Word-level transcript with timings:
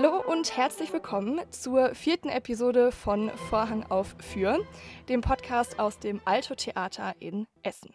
Hallo 0.00 0.22
und 0.24 0.56
herzlich 0.56 0.92
willkommen 0.92 1.40
zur 1.50 1.92
vierten 1.92 2.28
Episode 2.28 2.92
von 2.92 3.32
Vorhang 3.50 3.82
auf 3.90 4.14
für, 4.20 4.64
dem 5.08 5.22
Podcast 5.22 5.80
aus 5.80 5.98
dem 5.98 6.20
Alto 6.24 6.54
Theater 6.54 7.16
in 7.18 7.48
Essen. 7.64 7.92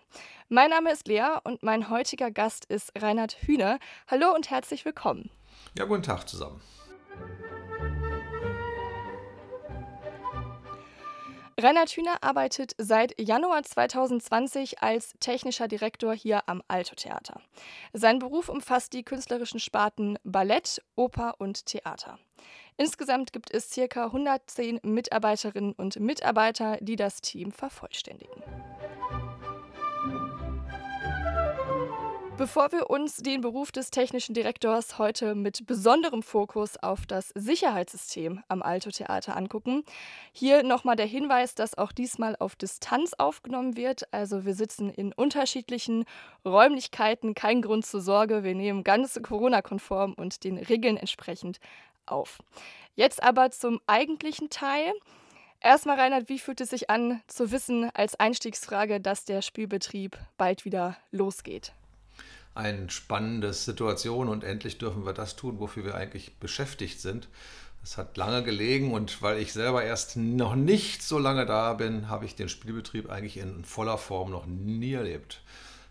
Mein 0.50 0.72
Name 0.72 0.92
ist 0.92 1.08
Lea 1.08 1.38
und 1.46 1.64
mein 1.64 1.90
heutiger 1.90 2.30
Gast 2.30 2.66
ist 2.66 2.92
Reinhard 3.02 3.38
Hühner. 3.44 3.80
Hallo 4.08 4.36
und 4.36 4.50
herzlich 4.50 4.84
willkommen. 4.84 5.30
Ja, 5.78 5.86
guten 5.86 6.04
Tag 6.04 6.28
zusammen. 6.28 6.60
Reinhard 11.60 11.90
Hühner 11.92 12.18
arbeitet 12.22 12.74
seit 12.80 13.20
Januar 13.20 13.62
2020 13.64 14.82
als 14.82 15.14
technischer 15.20 15.68
Direktor 15.68 16.14
hier 16.14 16.50
am 16.50 16.64
Alto 16.68 16.96
Theater. 16.96 17.42
Sein 17.94 18.18
Beruf 18.18 18.50
umfasst 18.50 18.94
die 18.94 19.04
künstlerischen 19.04 19.60
Sparten 19.60 20.18
Ballett, 20.24 20.82
Oper 20.96 21.36
und 21.38 21.68
Theater. 21.68 22.18
Insgesamt 22.78 23.34
gibt 23.34 23.52
es 23.52 23.70
ca. 23.70 24.06
110 24.06 24.80
Mitarbeiterinnen 24.82 25.74
und 25.74 26.00
Mitarbeiter, 26.00 26.78
die 26.82 26.96
das 26.96 27.22
Team 27.22 27.52
vervollständigen. 27.52 28.42
Bevor 32.36 32.72
wir 32.72 32.90
uns 32.90 33.18
den 33.18 33.42
Beruf 33.42 33.72
des 33.72 33.92
technischen 33.92 34.34
Direktors 34.34 34.98
heute 34.98 35.36
mit 35.36 35.68
besonderem 35.68 36.24
Fokus 36.24 36.78
auf 36.78 37.06
das 37.06 37.30
Sicherheitssystem 37.36 38.42
am 38.48 38.64
Alto 38.64 38.90
Theater 38.90 39.38
angucken, 39.38 39.84
hier 40.32 40.64
nochmal 40.64 40.96
der 40.96 41.06
Hinweis, 41.06 41.54
dass 41.54 41.78
auch 41.78 41.92
diesmal 41.92 42.36
auf 42.40 42.56
Distanz 42.56 43.14
aufgenommen 43.14 43.78
wird. 43.78 44.12
Also 44.12 44.46
wir 44.46 44.56
sitzen 44.56 44.90
in 44.90 45.14
unterschiedlichen 45.14 46.06
Räumlichkeiten, 46.44 47.36
kein 47.36 47.62
Grund 47.62 47.86
zur 47.86 48.02
Sorge. 48.02 48.44
Wir 48.44 48.56
nehmen 48.56 48.84
ganz 48.84 49.20
Corona-konform 49.22 50.14
und 50.14 50.44
den 50.44 50.58
Regeln 50.58 50.98
entsprechend 50.98 51.60
auf. 52.08 52.40
Jetzt 52.96 53.22
aber 53.22 53.52
zum 53.52 53.80
eigentlichen 53.86 54.50
Teil. 54.50 54.92
Erstmal, 55.60 56.00
Reinhard, 56.00 56.30
wie 56.30 56.40
fühlt 56.40 56.62
es 56.62 56.72
sich 56.72 56.90
an, 56.90 57.22
zu 57.28 57.52
wissen 57.52 57.92
als 57.94 58.20
Einstiegsfrage, 58.20 59.00
dass 59.00 59.24
der 59.24 59.44
Spielbetrieb 59.44 60.18
bald 60.36 60.66
wieder 60.66 60.98
losgeht? 61.12 61.74
Eine 62.56 62.90
spannende 62.90 63.54
Situation 63.54 64.28
und 64.28 64.44
endlich 64.44 64.78
dürfen 64.78 65.06
wir 65.06 65.14
das 65.14 65.36
tun, 65.36 65.60
wofür 65.60 65.86
wir 65.86 65.96
eigentlich 65.96 66.38
beschäftigt 66.38 67.00
sind. 67.00 67.28
Es 67.84 67.98
hat 67.98 68.16
lange 68.16 68.44
gelegen 68.44 68.94
und 68.94 69.22
weil 69.22 69.40
ich 69.40 69.52
selber 69.52 69.84
erst 69.84 70.16
noch 70.16 70.56
nicht 70.56 71.04
so 71.04 71.20
lange 71.20 71.46
da 71.46 71.74
bin, 71.74 72.08
habe 72.10 72.26
ich 72.26 72.36
den 72.36 72.48
Spielbetrieb 72.48 73.10
eigentlich 73.10 73.38
in 73.38 73.66
voller 73.66 73.98
Form 73.98 74.32
noch 74.32 74.46
nie 74.46 74.94
erlebt. 74.94 75.42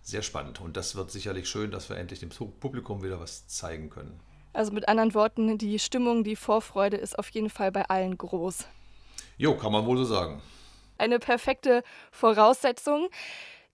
Sehr 0.03 0.23
spannend 0.23 0.61
und 0.61 0.77
das 0.77 0.97
wird 0.97 1.11
sicherlich 1.11 1.49
schön, 1.49 1.71
dass 1.71 1.91
wir 1.91 1.97
endlich 1.97 2.21
dem 2.21 2.31
Publikum 2.31 3.03
wieder 3.03 3.21
was 3.21 3.47
zeigen 3.47 3.91
können. 3.91 4.19
Also 4.55 4.73
mit 4.73 4.89
anderen 4.89 5.15
Worten, 5.15 5.59
die 5.59 5.79
Stimmung, 5.79 6.25
die 6.25 6.37
Vorfreude 6.37 6.97
ist 6.97 7.19
auf 7.19 7.29
jeden 7.31 7.51
Fall 7.51 7.73
bei 7.73 7.85
allen 7.85 8.17
groß. 8.17 8.67
Jo, 9.39 9.57
kann 9.57 9.73
man 9.73 9.87
wohl 9.87 9.97
so 9.99 10.05
sagen. 10.05 10.43
Eine 10.99 11.19
perfekte 11.19 11.83
Voraussetzung. 12.11 13.09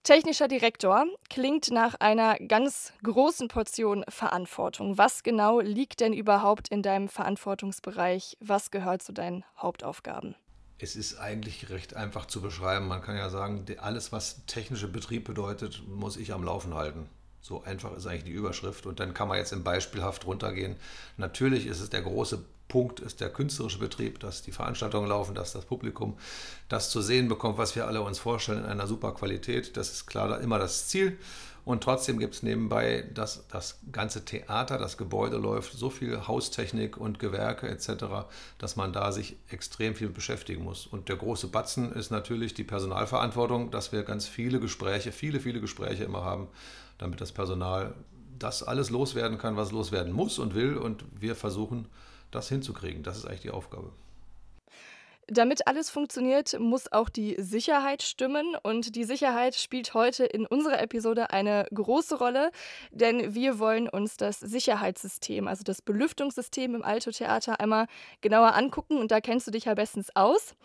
Technischer 0.09 0.47
Direktor 0.47 1.05
klingt 1.29 1.69
nach 1.69 1.93
einer 1.99 2.39
ganz 2.39 2.93
großen 3.03 3.47
Portion 3.47 4.03
Verantwortung. 4.09 4.97
Was 4.97 5.21
genau 5.21 5.59
liegt 5.59 5.99
denn 5.99 6.13
überhaupt 6.13 6.69
in 6.69 6.81
deinem 6.81 7.09
Verantwortungsbereich? 7.09 8.35
Was 8.39 8.71
gehört 8.71 9.03
zu 9.03 9.13
deinen 9.13 9.45
Hauptaufgaben? 9.59 10.33
Es 10.79 10.95
ist 10.95 11.19
eigentlich 11.19 11.69
recht 11.69 11.95
einfach 11.95 12.25
zu 12.25 12.41
beschreiben. 12.41 12.87
Man 12.87 13.03
kann 13.03 13.17
ja 13.17 13.29
sagen, 13.29 13.67
alles, 13.77 14.11
was 14.11 14.47
technischer 14.47 14.87
Betrieb 14.87 15.25
bedeutet, 15.25 15.83
muss 15.87 16.17
ich 16.17 16.33
am 16.33 16.43
Laufen 16.43 16.73
halten. 16.73 17.07
So 17.41 17.63
einfach 17.63 17.95
ist 17.95 18.05
eigentlich 18.05 18.25
die 18.25 18.31
Überschrift. 18.31 18.85
Und 18.85 18.99
dann 18.99 19.13
kann 19.13 19.27
man 19.27 19.37
jetzt 19.37 19.53
im 19.53 19.63
Beispielhaft 19.63 20.25
runtergehen. 20.25 20.75
Natürlich 21.17 21.65
ist 21.65 21.79
es 21.79 21.89
der 21.89 22.01
große 22.01 22.43
Punkt 22.69 22.99
ist 22.99 23.19
der 23.19 23.29
künstlerische 23.29 23.79
Betrieb, 23.79 24.19
dass 24.19 24.43
die 24.43 24.51
Veranstaltungen 24.51 25.09
laufen, 25.09 25.33
dass 25.33 25.51
das 25.51 25.65
Publikum 25.65 26.17
das 26.69 26.91
zu 26.91 27.01
sehen 27.01 27.27
bekommt, 27.27 27.57
was 27.57 27.75
wir 27.75 27.87
alle 27.87 28.01
uns 28.01 28.19
vorstellen 28.19 28.59
in 28.59 28.69
einer 28.69 28.85
super 28.85 29.11
Qualität. 29.13 29.75
Das 29.75 29.91
ist 29.91 30.05
klar 30.05 30.39
immer 30.39 30.59
das 30.59 30.87
Ziel. 30.87 31.17
Und 31.69 31.83
trotzdem 31.83 32.17
gibt 32.17 32.33
es 32.33 32.41
nebenbei, 32.41 33.07
dass 33.13 33.45
das 33.47 33.77
ganze 33.91 34.25
Theater, 34.25 34.79
das 34.79 34.97
Gebäude 34.97 35.37
läuft, 35.37 35.73
so 35.73 35.91
viel 35.91 36.25
Haustechnik 36.25 36.97
und 36.97 37.19
Gewerke 37.19 37.69
etc., 37.69 38.25
dass 38.57 38.75
man 38.75 38.91
da 38.91 39.11
sich 39.11 39.37
extrem 39.49 39.93
viel 39.93 40.09
beschäftigen 40.09 40.63
muss. 40.63 40.87
Und 40.87 41.09
der 41.09 41.17
große 41.17 41.45
Batzen 41.49 41.93
ist 41.93 42.09
natürlich 42.09 42.55
die 42.55 42.63
Personalverantwortung, 42.63 43.69
dass 43.69 43.91
wir 43.91 44.01
ganz 44.01 44.27
viele 44.27 44.59
Gespräche, 44.59 45.11
viele, 45.11 45.39
viele 45.39 45.61
Gespräche 45.61 46.05
immer 46.05 46.23
haben, 46.23 46.47
damit 46.97 47.21
das 47.21 47.31
Personal 47.31 47.93
das 48.39 48.63
alles 48.63 48.89
loswerden 48.89 49.37
kann, 49.37 49.55
was 49.55 49.71
loswerden 49.71 50.11
muss 50.11 50.39
und 50.39 50.55
will. 50.55 50.75
Und 50.75 51.05
wir 51.19 51.35
versuchen, 51.35 51.87
das 52.31 52.49
hinzukriegen. 52.49 53.03
Das 53.03 53.15
ist 53.15 53.25
eigentlich 53.27 53.41
die 53.41 53.51
Aufgabe. 53.51 53.91
Damit 55.31 55.67
alles 55.67 55.91
funktioniert, 55.91 56.59
muss 56.59 56.91
auch 56.91 57.07
die 57.07 57.35
Sicherheit 57.37 58.01
stimmen. 58.01 58.55
Und 58.63 58.95
die 58.95 59.03
Sicherheit 59.03 59.53
spielt 59.55 59.93
heute 59.93 60.25
in 60.25 60.47
unserer 60.47 60.81
Episode 60.81 61.29
eine 61.29 61.67
große 61.73 62.17
Rolle, 62.17 62.51
denn 62.91 63.35
wir 63.35 63.59
wollen 63.59 63.87
uns 63.87 64.17
das 64.17 64.39
Sicherheitssystem, 64.39 65.47
also 65.47 65.63
das 65.63 65.81
Belüftungssystem 65.81 66.73
im 66.73 66.83
Alto-Theater 66.83 67.59
einmal 67.59 67.85
genauer 68.21 68.55
angucken. 68.55 68.97
Und 68.97 69.11
da 69.11 69.21
kennst 69.21 69.45
du 69.45 69.51
dich 69.51 69.65
ja 69.65 69.75
bestens 69.75 70.09
aus. 70.15 70.55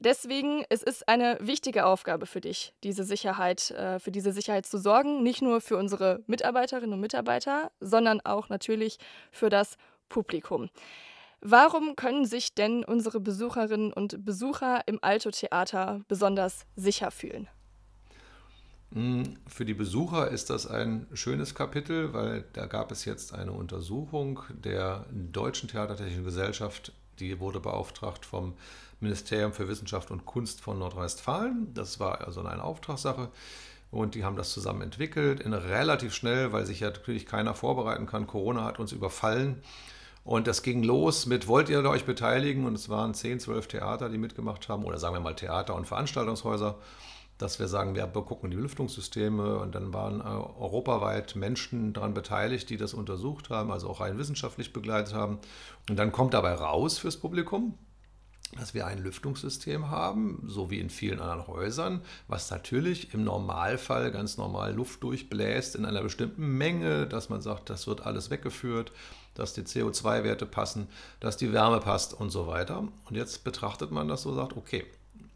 Deswegen 0.00 0.64
es 0.68 0.82
ist 0.82 1.08
eine 1.08 1.38
wichtige 1.40 1.86
Aufgabe 1.86 2.26
für 2.26 2.40
dich, 2.40 2.74
diese 2.84 3.04
Sicherheit, 3.04 3.70
äh, 3.70 3.98
für 3.98 4.10
diese 4.10 4.32
Sicherheit 4.32 4.66
zu 4.66 4.78
sorgen. 4.78 5.22
Nicht 5.22 5.42
nur 5.42 5.60
für 5.60 5.76
unsere 5.76 6.22
Mitarbeiterinnen 6.26 6.92
und 6.94 7.00
Mitarbeiter, 7.00 7.70
sondern 7.80 8.20
auch 8.22 8.48
natürlich 8.48 8.98
für 9.30 9.48
das 9.48 9.76
Publikum. 10.08 10.70
Warum 11.40 11.96
können 11.96 12.24
sich 12.24 12.54
denn 12.54 12.84
unsere 12.84 13.20
Besucherinnen 13.20 13.92
und 13.92 14.24
Besucher 14.24 14.82
im 14.86 14.98
Alto-Theater 15.02 16.00
besonders 16.08 16.66
sicher 16.76 17.10
fühlen? 17.10 17.48
Hm, 18.92 19.36
für 19.46 19.64
die 19.64 19.74
Besucher 19.74 20.30
ist 20.30 20.50
das 20.50 20.66
ein 20.66 21.06
schönes 21.12 21.54
Kapitel, 21.54 22.12
weil 22.12 22.44
da 22.52 22.66
gab 22.66 22.90
es 22.92 23.04
jetzt 23.04 23.34
eine 23.34 23.52
Untersuchung 23.52 24.40
der 24.50 25.06
Deutschen 25.10 25.68
Theatertechnischen 25.68 26.24
Gesellschaft, 26.24 26.92
die 27.18 27.40
wurde 27.40 27.60
beauftragt 27.60 28.24
vom 28.24 28.54
Ministerium 29.00 29.52
für 29.52 29.68
Wissenschaft 29.68 30.10
und 30.10 30.24
Kunst 30.24 30.60
von 30.60 30.78
Nordrhein-Westfalen. 30.78 31.72
Das 31.74 32.00
war 32.00 32.26
also 32.26 32.40
eine 32.42 32.62
Auftragssache. 32.62 33.28
Und 33.90 34.14
die 34.14 34.24
haben 34.24 34.36
das 34.36 34.52
zusammen 34.52 34.82
entwickelt, 34.82 35.40
in 35.40 35.52
relativ 35.52 36.14
schnell, 36.14 36.52
weil 36.52 36.66
sich 36.66 36.80
ja 36.80 36.90
natürlich 36.90 37.24
keiner 37.24 37.54
vorbereiten 37.54 38.06
kann. 38.06 38.26
Corona 38.26 38.64
hat 38.64 38.78
uns 38.78 38.92
überfallen. 38.92 39.62
Und 40.26 40.48
das 40.48 40.62
ging 40.62 40.82
los 40.82 41.26
mit, 41.26 41.46
wollt 41.46 41.68
ihr 41.68 41.88
euch 41.88 42.04
beteiligen? 42.04 42.66
Und 42.66 42.74
es 42.74 42.88
waren 42.88 43.14
10, 43.14 43.38
12 43.38 43.68
Theater, 43.68 44.08
die 44.08 44.18
mitgemacht 44.18 44.68
haben, 44.68 44.84
oder 44.84 44.98
sagen 44.98 45.14
wir 45.14 45.20
mal 45.20 45.36
Theater 45.36 45.76
und 45.76 45.86
Veranstaltungshäuser, 45.86 46.74
dass 47.38 47.60
wir 47.60 47.68
sagen, 47.68 47.94
wir 47.94 48.08
begucken 48.08 48.50
die 48.50 48.56
Lüftungssysteme. 48.56 49.60
Und 49.60 49.76
dann 49.76 49.94
waren 49.94 50.20
äh, 50.20 50.24
europaweit 50.24 51.36
Menschen 51.36 51.92
daran 51.92 52.12
beteiligt, 52.12 52.68
die 52.70 52.76
das 52.76 52.92
untersucht 52.92 53.50
haben, 53.50 53.70
also 53.70 53.88
auch 53.88 54.00
rein 54.00 54.18
wissenschaftlich 54.18 54.72
begleitet 54.72 55.14
haben. 55.14 55.38
Und 55.88 55.96
dann 55.96 56.10
kommt 56.10 56.34
dabei 56.34 56.54
raus 56.54 56.98
fürs 56.98 57.18
Publikum, 57.18 57.78
dass 58.56 58.74
wir 58.74 58.86
ein 58.86 59.02
Lüftungssystem 59.02 59.90
haben, 59.90 60.44
so 60.46 60.70
wie 60.70 60.78
in 60.78 60.88
vielen 60.88 61.20
anderen 61.20 61.46
Häusern, 61.46 62.02
was 62.28 62.50
natürlich 62.50 63.12
im 63.12 63.24
Normalfall 63.24 64.12
ganz 64.12 64.36
normal 64.36 64.72
Luft 64.72 65.02
durchbläst 65.02 65.74
in 65.74 65.84
einer 65.84 66.02
bestimmten 66.02 66.56
Menge, 66.56 67.06
dass 67.06 67.28
man 67.28 67.42
sagt, 67.42 67.70
das 67.70 67.86
wird 67.86 68.06
alles 68.06 68.30
weggeführt 68.30 68.92
dass 69.36 69.52
die 69.52 69.62
CO2-Werte 69.62 70.46
passen, 70.46 70.88
dass 71.20 71.36
die 71.36 71.52
Wärme 71.52 71.78
passt 71.80 72.14
und 72.14 72.30
so 72.30 72.46
weiter. 72.46 72.88
Und 73.04 73.16
jetzt 73.16 73.44
betrachtet 73.44 73.92
man 73.92 74.08
das 74.08 74.22
so, 74.22 74.34
sagt, 74.34 74.56
okay, 74.56 74.84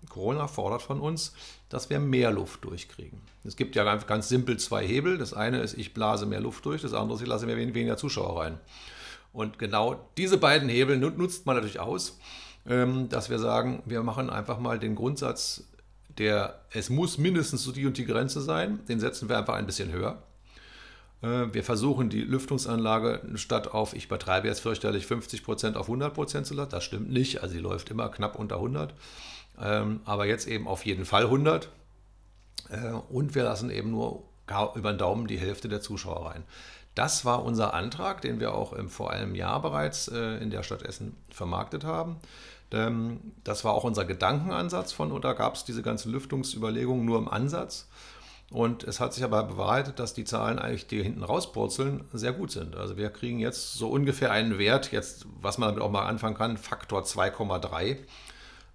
Corona 0.09 0.49
fordert 0.49 0.83
von 0.83 1.01
uns, 1.01 1.35
dass 1.69 1.91
wir 1.91 2.01
mehr 2.01 2.33
Luft 2.33 2.65
durchkriegen. 2.65 3.21
Es 3.45 3.57
gibt 3.57 3.77
ja 3.77 3.85
ganz, 3.85 4.07
ganz 4.07 4.29
simpel 4.29 4.59
zwei 4.59 4.85
Hebel. 4.87 5.19
Das 5.19 5.35
eine 5.35 5.61
ist, 5.61 5.79
ich 5.79 5.95
blase 5.95 6.27
mehr 6.27 6.41
Luft 6.41 6.65
durch, 6.65 6.83
das 6.83 6.95
andere 6.95 7.17
ist, 7.17 7.23
ich 7.23 7.29
lasse 7.29 7.47
mir 7.47 7.57
weniger 7.57 7.97
Zuschauer 7.97 8.41
rein. 8.41 8.59
Und 9.33 9.59
genau 9.59 10.09
diese 10.17 10.39
beiden 10.39 10.69
Hebel 10.69 10.99
nutzt 10.99 11.47
man 11.47 11.55
natürlich 11.55 11.79
aus, 11.79 12.19
dass 12.65 13.31
wir 13.31 13.39
sagen, 13.39 13.83
wir 13.87 14.03
machen 14.03 14.29
einfach 14.29 14.59
mal 14.59 14.79
den 14.79 14.95
Grundsatz, 14.95 15.65
der 16.19 16.61
es 16.73 16.91
muss 16.91 17.17
mindestens 17.17 17.63
so 17.63 17.73
die 17.73 17.87
und 17.87 17.97
die 17.97 18.05
Grenze 18.05 18.43
sein, 18.43 18.81
den 18.87 19.01
setzen 19.01 19.29
wir 19.29 19.39
einfach 19.39 19.55
ein 19.55 19.67
bisschen 19.67 19.91
höher. 19.93 20.23
Äh, 21.23 21.53
wir 21.53 21.65
versuchen 21.65 22.09
die 22.09 22.23
Lüftungsanlage 22.23 23.23
statt 23.35 23.69
auf, 23.69 23.95
ich 23.95 24.07
übertreibe 24.07 24.49
jetzt 24.49 24.61
fürchterlich, 24.61 25.07
50 25.07 25.45
Prozent 25.45 25.77
auf 25.77 25.87
100 25.87 26.15
Prozent 26.15 26.47
zu 26.47 26.55
lassen. 26.55 26.71
Das 26.71 26.85
stimmt 26.85 27.11
nicht, 27.11 27.43
also 27.43 27.55
sie 27.55 27.61
läuft 27.61 27.91
immer 27.91 28.09
knapp 28.09 28.37
unter 28.39 28.57
100. 28.57 28.95
Ähm, 29.61 30.01
aber 30.05 30.27
jetzt 30.27 30.47
eben 30.47 30.67
auf 30.67 30.87
jeden 30.87 31.05
Fall 31.05 31.25
100. 31.25 31.69
Äh, 32.71 32.93
und 33.09 33.35
wir 33.35 33.45
lassen 33.45 33.71
eben 33.71 33.91
nur 33.91 34.25
über 34.75 34.93
den 34.93 34.99
Daumen 34.99 35.29
die 35.29 35.39
Hälfte 35.39 35.69
der 35.69 35.81
Zuschauer 35.81 36.31
rein. 36.31 36.43
Das 36.95 37.25
war 37.25 37.45
unser 37.45 37.73
Antrag, 37.75 38.21
den 38.21 38.41
wir 38.41 38.55
auch 38.55 38.73
im, 38.73 38.89
vor 38.89 39.11
einem 39.11 39.35
Jahr 39.35 39.63
bereits 39.63 40.09
äh, 40.09 40.37
in 40.39 40.51
der 40.51 40.63
Stadt 40.63 40.83
Essen 40.83 41.17
vermarktet 41.31 41.85
haben. 41.85 42.17
Ähm, 42.73 43.21
das 43.45 43.65
war 43.65 43.73
auch 43.73 43.85
unser 43.85 44.05
Gedankenansatz 44.05 44.93
von, 44.93 45.19
da 45.21 45.33
gab 45.33 45.55
es 45.55 45.65
diese 45.65 45.83
ganzen 45.83 46.13
Lüftungsüberlegungen 46.13 47.05
nur 47.05 47.19
im 47.19 47.29
Ansatz. 47.29 47.89
Und 48.51 48.83
es 48.83 48.99
hat 48.99 49.15
sich 49.15 49.23
aber 49.23 49.45
bewahrheitet, 49.45 50.01
dass 50.01 50.13
die 50.13 50.25
Zahlen 50.25 50.59
eigentlich, 50.59 50.89
die 50.89 51.03
hinten 51.03 51.23
rauspurzeln, 51.23 52.05
sehr 52.13 52.33
gut 52.33 52.51
sind. 52.51 52.75
Also 52.75 52.97
wir 52.97 53.11
kriegen 53.11 53.39
jetzt 53.39 53.75
so 53.75 53.89
ungefähr 53.89 54.33
einen 54.33 54.59
Wert, 54.59 54.91
jetzt, 54.91 55.27
was 55.41 55.59
man 55.59 55.69
damit 55.69 55.83
auch 55.83 55.91
mal 55.91 56.07
anfangen 56.07 56.37
kann, 56.37 56.57
Faktor 56.57 57.03
2,3. 57.03 57.99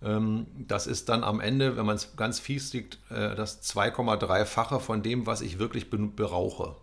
Ähm, 0.02 0.48
das 0.58 0.88
ist 0.88 1.10
dann 1.10 1.26
am 1.26 1.42
Ende, 1.42 1.76
wenn 1.76 1.86
man 1.86 1.98
es 1.98 2.16
ganz 2.16 2.40
fies 2.40 2.72
liegt, 2.72 3.00
äh, 3.10 3.36
das 3.36 3.64
2,3-fache 3.64 4.80
von 4.80 5.04
dem, 5.04 5.26
was 5.26 5.42
ich 5.42 5.60
wirklich 5.60 5.90
berauche. 5.90 6.78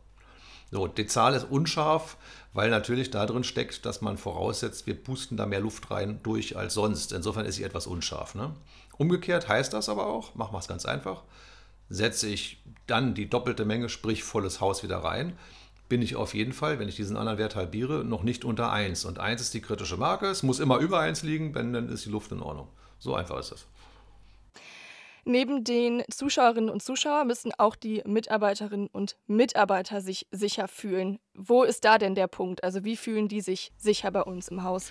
So, 0.73 0.87
die 0.87 1.07
Zahl 1.07 1.35
ist 1.35 1.45
unscharf, 1.45 2.17
weil 2.55 2.71
natürlich 2.71 3.11
da 3.11 3.27
drin 3.27 3.45
steckt, 3.45 3.85
dass 3.85 4.01
man 4.01 4.17
voraussetzt, 4.17 4.87
wir 4.87 4.95
pusten 4.95 5.37
da 5.37 5.45
mehr 5.45 5.61
Luft 5.61 5.91
rein 5.91 6.21
durch 6.23 6.57
als 6.57 6.73
sonst. 6.73 7.13
Insofern 7.13 7.45
ist 7.45 7.57
sie 7.57 7.63
etwas 7.63 7.87
unscharf. 7.87 8.35
Ne? 8.35 8.55
Umgekehrt 8.97 9.49
heißt 9.49 9.75
das 9.75 9.91
aber 9.91 10.07
auch, 10.07 10.35
machen 10.35 10.55
wir 10.55 10.59
es 10.59 10.69
ganz 10.69 10.87
einfach, 10.87 11.25
setze 11.91 12.27
ich 12.27 12.63
dann 12.87 13.13
die 13.13 13.29
doppelte 13.29 13.67
Menge, 13.67 13.91
sprich 13.91 14.25
volles 14.25 14.63
Haus 14.63 14.83
wieder 14.83 14.97
rein, 14.97 15.39
bin 15.91 16.01
ich 16.01 16.17
auf 16.17 16.33
jeden 16.33 16.55
Fall, 16.55 16.79
wenn 16.79 16.89
ich 16.89 16.97
diesen 16.97 17.19
anderen 17.19 17.37
Wert 17.37 17.55
halbiere, 17.55 18.03
noch 18.03 18.23
nicht 18.23 18.47
unter 18.47 18.73
1. 18.73 19.05
Und 19.05 19.19
1 19.19 19.43
ist 19.43 19.53
die 19.53 19.61
kritische 19.61 19.99
Marke. 19.99 20.27
Es 20.29 20.43
muss 20.43 20.59
immer 20.59 20.79
über 20.79 21.01
1 21.01 21.23
liegen, 21.23 21.53
denn 21.53 21.75
dann 21.75 21.91
ist 21.91 22.07
die 22.07 22.11
Luft 22.11 22.33
in 22.33 22.41
Ordnung. 22.41 22.69
So 22.99 23.15
einfach 23.15 23.39
ist 23.39 23.53
das. 23.53 23.67
Neben 25.25 25.63
den 25.63 26.03
Zuschauerinnen 26.11 26.69
und 26.69 26.83
Zuschauern 26.83 27.29
müssen 27.29 27.53
auch 27.57 27.77
die 27.77 28.03
Mitarbeiterinnen 28.05 28.89
und 28.89 29.17
Mitarbeiter 29.29 30.01
sich 30.01 30.27
sicher 30.33 30.67
fühlen. 30.67 31.21
Wo 31.35 31.63
ist 31.63 31.85
da 31.85 31.99
denn 31.99 32.17
der 32.17 32.27
Punkt? 32.27 32.65
Also 32.65 32.83
wie 32.85 32.97
fühlen 32.97 33.29
die 33.29 33.41
sich 33.41 33.73
sicher 33.79 34.11
bei 34.11 34.23
uns 34.23 34.49
im 34.49 34.65
Haus? 34.65 34.91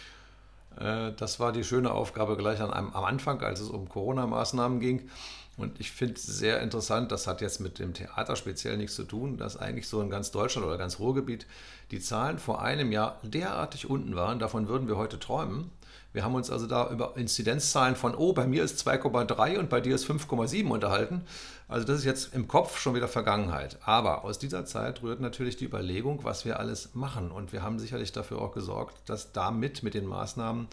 Äh, 0.79 1.11
das 1.17 1.39
war 1.39 1.51
die 1.51 1.65
schöne 1.65 1.91
Aufgabe 1.91 2.37
gleich 2.37 2.61
an 2.61 2.71
einem, 2.71 2.91
am 2.91 3.03
Anfang, 3.03 3.41
als 3.41 3.59
es 3.59 3.69
um 3.69 3.89
Corona-Maßnahmen 3.89 4.79
ging. 4.79 5.09
Und 5.57 5.79
ich 5.81 5.91
finde 5.91 6.13
es 6.13 6.23
sehr 6.23 6.61
interessant, 6.61 7.11
das 7.11 7.27
hat 7.27 7.41
jetzt 7.41 7.59
mit 7.59 7.77
dem 7.77 7.93
Theater 7.93 8.37
speziell 8.37 8.77
nichts 8.77 8.95
zu 8.95 9.03
tun, 9.03 9.37
dass 9.37 9.57
eigentlich 9.57 9.87
so 9.87 10.01
in 10.01 10.09
ganz 10.09 10.31
Deutschland 10.31 10.65
oder 10.65 10.77
ganz 10.77 10.99
Ruhrgebiet 10.99 11.45
die 11.91 11.99
Zahlen 11.99 12.39
vor 12.39 12.61
einem 12.61 12.93
Jahr 12.93 13.19
derartig 13.21 13.89
unten 13.89 14.15
waren. 14.15 14.39
Davon 14.39 14.69
würden 14.69 14.87
wir 14.87 14.95
heute 14.95 15.19
träumen. 15.19 15.69
Wir 16.13 16.23
haben 16.23 16.35
uns 16.35 16.49
also 16.49 16.67
da 16.67 16.89
über 16.89 17.15
Inzidenzzahlen 17.15 17.95
von, 17.95 18.15
oh, 18.15 18.33
bei 18.33 18.45
mir 18.45 18.63
ist 18.63 18.85
2,3 18.85 19.57
und 19.59 19.69
bei 19.69 19.79
dir 19.79 19.95
ist 19.95 20.05
5,7 20.05 20.67
unterhalten. 20.67 21.23
Also 21.67 21.87
das 21.87 21.99
ist 21.99 22.05
jetzt 22.05 22.33
im 22.33 22.47
Kopf 22.47 22.79
schon 22.79 22.95
wieder 22.95 23.07
Vergangenheit. 23.07 23.77
Aber 23.85 24.25
aus 24.25 24.37
dieser 24.37 24.65
Zeit 24.65 25.01
rührt 25.03 25.21
natürlich 25.21 25.55
die 25.55 25.65
Überlegung, 25.65 26.23
was 26.23 26.43
wir 26.43 26.59
alles 26.59 26.93
machen. 26.95 27.31
Und 27.31 27.53
wir 27.53 27.63
haben 27.63 27.79
sicherlich 27.79 28.11
dafür 28.11 28.41
auch 28.41 28.51
gesorgt, 28.51 29.09
dass 29.09 29.31
damit 29.31 29.83
mit 29.83 29.93
den 29.93 30.05
Maßnahmen 30.05 30.67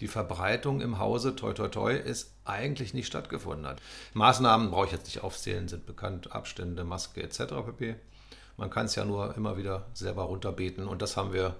die 0.00 0.08
Verbreitung 0.08 0.80
im 0.80 0.98
Hause, 0.98 1.36
toi 1.36 1.52
toi 1.52 1.68
toi, 1.68 1.94
ist 1.96 2.32
eigentlich 2.44 2.94
nicht 2.94 3.06
stattgefunden 3.06 3.66
hat. 3.66 3.80
Maßnahmen 4.12 4.70
brauche 4.70 4.86
ich 4.86 4.92
jetzt 4.92 5.06
nicht 5.06 5.22
aufzählen, 5.22 5.68
sind 5.68 5.86
bekannt, 5.86 6.32
Abstände, 6.32 6.84
Maske 6.84 7.22
etc. 7.22 7.54
pp. 7.66 7.96
Man 8.56 8.70
kann 8.70 8.86
es 8.86 8.94
ja 8.94 9.04
nur 9.04 9.36
immer 9.36 9.56
wieder 9.56 9.86
selber 9.94 10.24
runterbeten 10.24 10.86
und 10.86 11.02
das 11.02 11.16
haben 11.16 11.32
wir, 11.32 11.56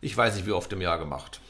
ich 0.00 0.16
weiß 0.16 0.36
nicht 0.36 0.46
wie 0.46 0.52
oft 0.52 0.72
im 0.72 0.80
Jahr 0.80 0.98
gemacht. 0.98 1.40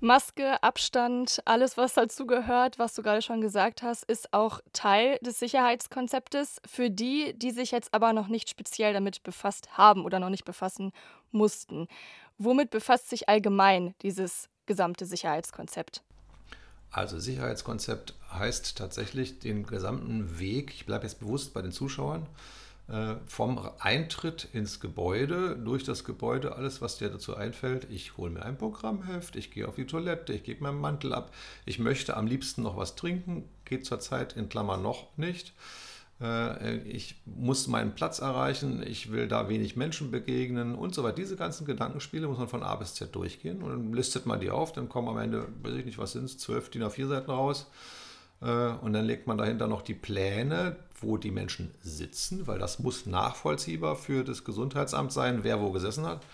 Maske, 0.00 0.62
Abstand, 0.62 1.40
alles, 1.46 1.78
was 1.78 1.94
dazugehört, 1.94 2.78
was 2.78 2.94
du 2.94 3.02
gerade 3.02 3.22
schon 3.22 3.40
gesagt 3.40 3.82
hast, 3.82 4.04
ist 4.04 4.32
auch 4.34 4.60
Teil 4.74 5.18
des 5.22 5.38
Sicherheitskonzeptes. 5.38 6.60
Für 6.66 6.90
die, 6.90 7.32
die 7.36 7.50
sich 7.50 7.70
jetzt 7.70 7.94
aber 7.94 8.12
noch 8.12 8.28
nicht 8.28 8.50
speziell 8.50 8.92
damit 8.92 9.22
befasst 9.22 9.78
haben 9.78 10.04
oder 10.04 10.20
noch 10.20 10.28
nicht 10.28 10.44
befassen 10.44 10.92
mussten. 11.32 11.88
Womit 12.36 12.70
befasst 12.70 13.08
sich 13.08 13.30
allgemein 13.30 13.94
dieses 14.02 14.50
gesamte 14.66 15.06
Sicherheitskonzept? 15.06 16.02
Also 16.90 17.18
Sicherheitskonzept 17.18 18.14
heißt 18.32 18.76
tatsächlich 18.76 19.38
den 19.38 19.66
gesamten 19.66 20.38
Weg, 20.38 20.74
ich 20.74 20.84
bleibe 20.84 21.04
jetzt 21.04 21.20
bewusst 21.20 21.54
bei 21.54 21.62
den 21.62 21.72
Zuschauern, 21.72 22.26
vom 23.26 23.68
Eintritt 23.80 24.48
ins 24.52 24.78
Gebäude, 24.78 25.56
durch 25.56 25.82
das 25.82 26.04
Gebäude, 26.04 26.54
alles, 26.54 26.80
was 26.80 26.98
dir 26.98 27.08
dazu 27.08 27.36
einfällt. 27.36 27.88
Ich 27.90 28.16
hole 28.16 28.30
mir 28.30 28.44
ein 28.44 28.56
Programmheft, 28.56 29.34
ich 29.34 29.50
gehe 29.50 29.66
auf 29.66 29.74
die 29.74 29.86
Toilette, 29.86 30.32
ich 30.32 30.44
gebe 30.44 30.62
meinen 30.62 30.80
Mantel 30.80 31.12
ab. 31.12 31.32
Ich 31.64 31.80
möchte 31.80 32.16
am 32.16 32.28
liebsten 32.28 32.62
noch 32.62 32.76
was 32.76 32.94
trinken, 32.94 33.48
geht 33.64 33.86
zurzeit 33.86 34.34
in 34.34 34.48
Klammer 34.48 34.76
noch 34.76 35.08
nicht. 35.16 35.52
Äh, 36.20 36.78
ich 36.78 37.16
muss 37.24 37.66
meinen 37.66 37.94
Platz 37.94 38.20
erreichen, 38.20 38.82
ich 38.86 39.12
will 39.12 39.28
da 39.28 39.48
wenig 39.48 39.76
Menschen 39.76 40.10
begegnen 40.10 40.74
und 40.74 40.94
so 40.94 41.02
weiter. 41.02 41.16
Diese 41.16 41.36
ganzen 41.36 41.66
Gedankenspiele 41.66 42.26
muss 42.26 42.38
man 42.38 42.48
von 42.48 42.62
A 42.62 42.74
bis 42.76 42.94
Z 42.94 43.14
durchgehen 43.14 43.62
und 43.62 43.70
dann 43.70 43.92
listet 43.92 44.26
man 44.26 44.40
die 44.40 44.50
auf, 44.50 44.72
dann 44.72 44.88
kommen 44.88 45.08
am 45.08 45.18
Ende, 45.18 45.48
weiß 45.62 45.74
ich 45.74 45.84
nicht, 45.84 45.98
was 45.98 46.12
sind 46.12 46.24
es, 46.24 46.38
zwölf 46.38 46.70
DIN 46.70 46.84
A4 46.84 47.08
Seiten 47.08 47.30
raus. 47.30 47.66
Äh, 48.40 48.46
und 48.46 48.92
dann 48.92 49.04
legt 49.04 49.26
man 49.26 49.38
dahinter 49.38 49.66
noch 49.66 49.82
die 49.82 49.94
Pläne, 49.94 50.76
wo 51.00 51.16
die 51.16 51.30
Menschen 51.30 51.74
sitzen, 51.82 52.46
weil 52.46 52.58
das 52.58 52.78
muss 52.78 53.06
nachvollziehbar 53.06 53.96
für 53.96 54.24
das 54.24 54.44
Gesundheitsamt 54.44 55.12
sein, 55.12 55.44
wer 55.44 55.60
wo 55.60 55.70
gesessen 55.70 56.06
hat. 56.06 56.24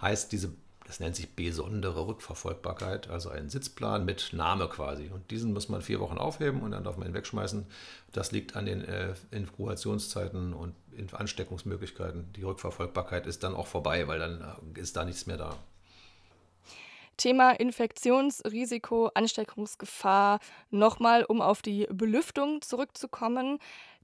Heißt, 0.00 0.32
diese, 0.32 0.52
das 0.86 1.00
nennt 1.00 1.16
sich 1.16 1.34
besondere 1.34 2.06
Rückverfolgbarkeit, 2.06 3.08
also 3.08 3.30
ein 3.30 3.48
Sitzplan 3.48 4.04
mit 4.04 4.32
Name 4.32 4.68
quasi. 4.68 5.10
Und 5.12 5.30
diesen 5.30 5.52
muss 5.52 5.68
man 5.68 5.82
vier 5.82 6.00
Wochen 6.00 6.18
aufheben 6.18 6.62
und 6.62 6.72
dann 6.72 6.84
darf 6.84 6.96
man 6.96 7.08
ihn 7.08 7.14
wegschmeißen. 7.14 7.66
Das 8.12 8.32
liegt 8.32 8.56
an 8.56 8.66
den 8.66 8.84
äh, 8.84 9.14
Inkubationszeiten 9.30 10.54
und 10.54 10.74
Ansteckungsmöglichkeiten. 11.12 12.32
Die 12.34 12.42
Rückverfolgbarkeit 12.42 13.26
ist 13.26 13.42
dann 13.44 13.54
auch 13.54 13.66
vorbei, 13.66 14.08
weil 14.08 14.18
dann 14.18 14.40
äh, 14.76 14.80
ist 14.80 14.96
da 14.96 15.04
nichts 15.04 15.26
mehr 15.26 15.36
da. 15.36 15.56
Thema 17.20 17.50
Infektionsrisiko, 17.50 19.10
Ansteckungsgefahr. 19.12 20.40
Nochmal, 20.70 21.24
um 21.24 21.42
auf 21.42 21.60
die 21.60 21.86
Belüftung 21.90 22.62
zurückzukommen. 22.62 23.58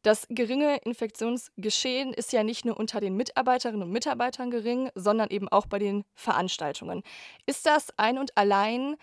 Das 0.06 0.29
geringe 0.31 0.76
Infektionsgeschehen 0.85 2.14
ist 2.14 2.32
ja 2.32 2.44
nicht 2.44 2.64
nur 2.64 2.79
unter 2.79 3.00
den 3.00 3.17
Mitarbeiterinnen 3.17 3.82
und 3.82 3.91
Mitarbeitern 3.91 4.53
gering, 4.53 4.88
sondern 4.94 5.31
eben 5.31 5.49
auch 5.49 5.67
bei 5.67 5.81
den 5.81 6.05
Veranstaltungen. 6.14 7.03
Ist 7.44 7.67
das 7.67 7.88
ein 7.97 8.17
und 8.17 8.37
allein 8.37 8.94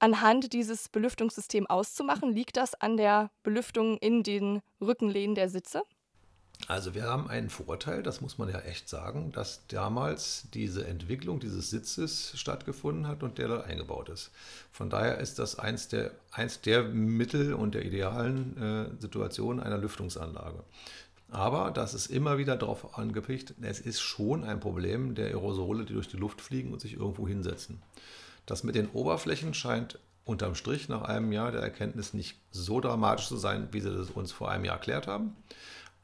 anhand 0.00 0.52
dieses 0.52 0.88
Belüftungssystems 0.88 1.70
auszumachen? 1.70 2.32
Liegt 2.32 2.56
das 2.56 2.74
an 2.74 2.96
der 2.96 3.30
Belüftung 3.44 3.98
in 3.98 4.24
den 4.24 4.60
Rückenlehnen 4.80 5.36
der 5.36 5.48
Sitze? 5.48 5.84
Also 6.68 6.94
wir 6.94 7.04
haben 7.04 7.30
einen 7.30 7.48
Vorteil, 7.48 8.02
das 8.02 8.20
muss 8.20 8.36
man 8.36 8.50
ja 8.50 8.58
echt 8.60 8.90
sagen, 8.90 9.32
dass 9.32 9.66
damals 9.68 10.48
diese 10.52 10.86
Entwicklung 10.86 11.40
dieses 11.40 11.70
Sitzes 11.70 12.34
stattgefunden 12.36 13.08
hat 13.08 13.22
und 13.22 13.38
der 13.38 13.48
da 13.48 13.60
eingebaut 13.62 14.10
ist. 14.10 14.30
Von 14.70 14.90
daher 14.90 15.16
ist 15.16 15.38
das 15.38 15.58
eins 15.58 15.88
der, 15.88 16.10
eins 16.30 16.60
der 16.60 16.82
Mittel 16.82 17.54
und 17.54 17.74
der 17.74 17.86
idealen 17.86 18.62
äh, 18.62 19.00
Situationen 19.00 19.62
einer 19.62 19.78
Lüftungsanlage. 19.78 20.62
Aber 21.30 21.70
das 21.70 21.94
ist 21.94 22.08
immer 22.08 22.36
wieder 22.36 22.56
darauf 22.56 22.98
angepicht, 22.98 23.54
es 23.62 23.80
ist 23.80 24.00
schon 24.02 24.44
ein 24.44 24.60
Problem 24.60 25.14
der 25.14 25.28
Aerosole, 25.28 25.86
die 25.86 25.94
durch 25.94 26.08
die 26.08 26.18
Luft 26.18 26.42
fliegen 26.42 26.74
und 26.74 26.82
sich 26.82 26.92
irgendwo 26.92 27.26
hinsetzen. 27.26 27.80
Das 28.44 28.62
mit 28.62 28.74
den 28.74 28.90
Oberflächen 28.90 29.54
scheint 29.54 29.98
unterm 30.26 30.54
Strich 30.54 30.90
nach 30.90 31.00
einem 31.02 31.32
Jahr 31.32 31.50
der 31.50 31.62
Erkenntnis 31.62 32.12
nicht 32.12 32.38
so 32.50 32.82
dramatisch 32.82 33.28
zu 33.28 33.38
sein, 33.38 33.68
wie 33.72 33.80
sie 33.80 33.90
das 33.90 34.10
uns 34.10 34.32
vor 34.32 34.50
einem 34.50 34.66
Jahr 34.66 34.76
erklärt 34.76 35.06
haben. 35.06 35.34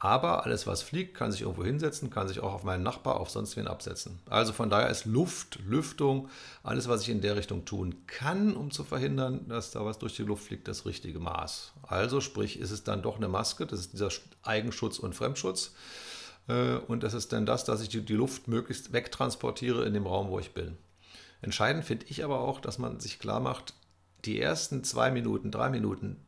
Aber 0.05 0.45
alles, 0.45 0.67
was 0.67 0.83
fliegt, 0.83 1.15
kann 1.15 1.33
sich 1.33 1.41
irgendwo 1.41 1.65
hinsetzen, 1.65 2.11
kann 2.11 2.29
sich 2.29 2.41
auch 2.41 2.53
auf 2.53 2.63
meinen 2.63 2.83
Nachbar, 2.83 3.19
auf 3.19 3.31
sonst 3.31 3.57
wen 3.57 3.67
absetzen. 3.67 4.19
Also 4.29 4.53
von 4.53 4.69
daher 4.69 4.91
ist 4.91 5.07
Luft, 5.07 5.61
Lüftung, 5.67 6.29
alles, 6.63 6.89
was 6.89 7.01
ich 7.01 7.09
in 7.09 7.23
der 7.23 7.37
Richtung 7.37 7.65
tun 7.65 8.07
kann, 8.07 8.55
um 8.55 8.71
zu 8.71 8.85
verhindern, 8.85 9.49
dass 9.49 9.71
da 9.71 9.83
was 9.87 9.99
durch 9.99 10.15
die 10.15 10.25
Luft 10.25 10.45
fliegt, 10.45 10.69
das 10.69 10.85
richtige 10.85 11.21
Maß. 11.21 11.73
Also 11.85 12.21
sprich, 12.21 12.61
ist 12.61 12.71
es 12.71 12.85
dann 12.85 13.01
doch 13.01 13.17
eine 13.17 13.29
Maske, 13.29 13.65
das 13.65 13.81
ist 13.81 13.95
dieser 13.95 14.11
Eigenschutz 14.43 14.99
und 14.99 15.15
Fremdschutz. 15.15 15.73
Äh, 16.49 16.75
und 16.87 17.03
das 17.03 17.15
ist 17.15 17.33
dann 17.33 17.47
das, 17.47 17.65
dass 17.65 17.81
ich 17.81 17.89
die 17.89 18.13
Luft 18.13 18.47
möglichst 18.47 18.93
wegtransportiere 18.93 19.87
in 19.87 19.95
dem 19.95 20.07
Raum, 20.07 20.29
wo 20.29 20.39
ich 20.39 20.53
bin. 20.53 20.77
Entscheidend 21.41 21.87
finde 21.87 22.05
ich 22.11 22.23
aber 22.23 22.41
auch, 22.41 22.61
dass 22.61 22.79
man 22.79 23.01
sich 23.01 23.19
klar 23.19 23.41
macht, 23.41 23.73
die 24.27 24.39
ersten 24.39 24.85
zwei 24.85 25.11
Minuten, 25.11 25.51
drei 25.51 25.71
Minuten 25.71 26.19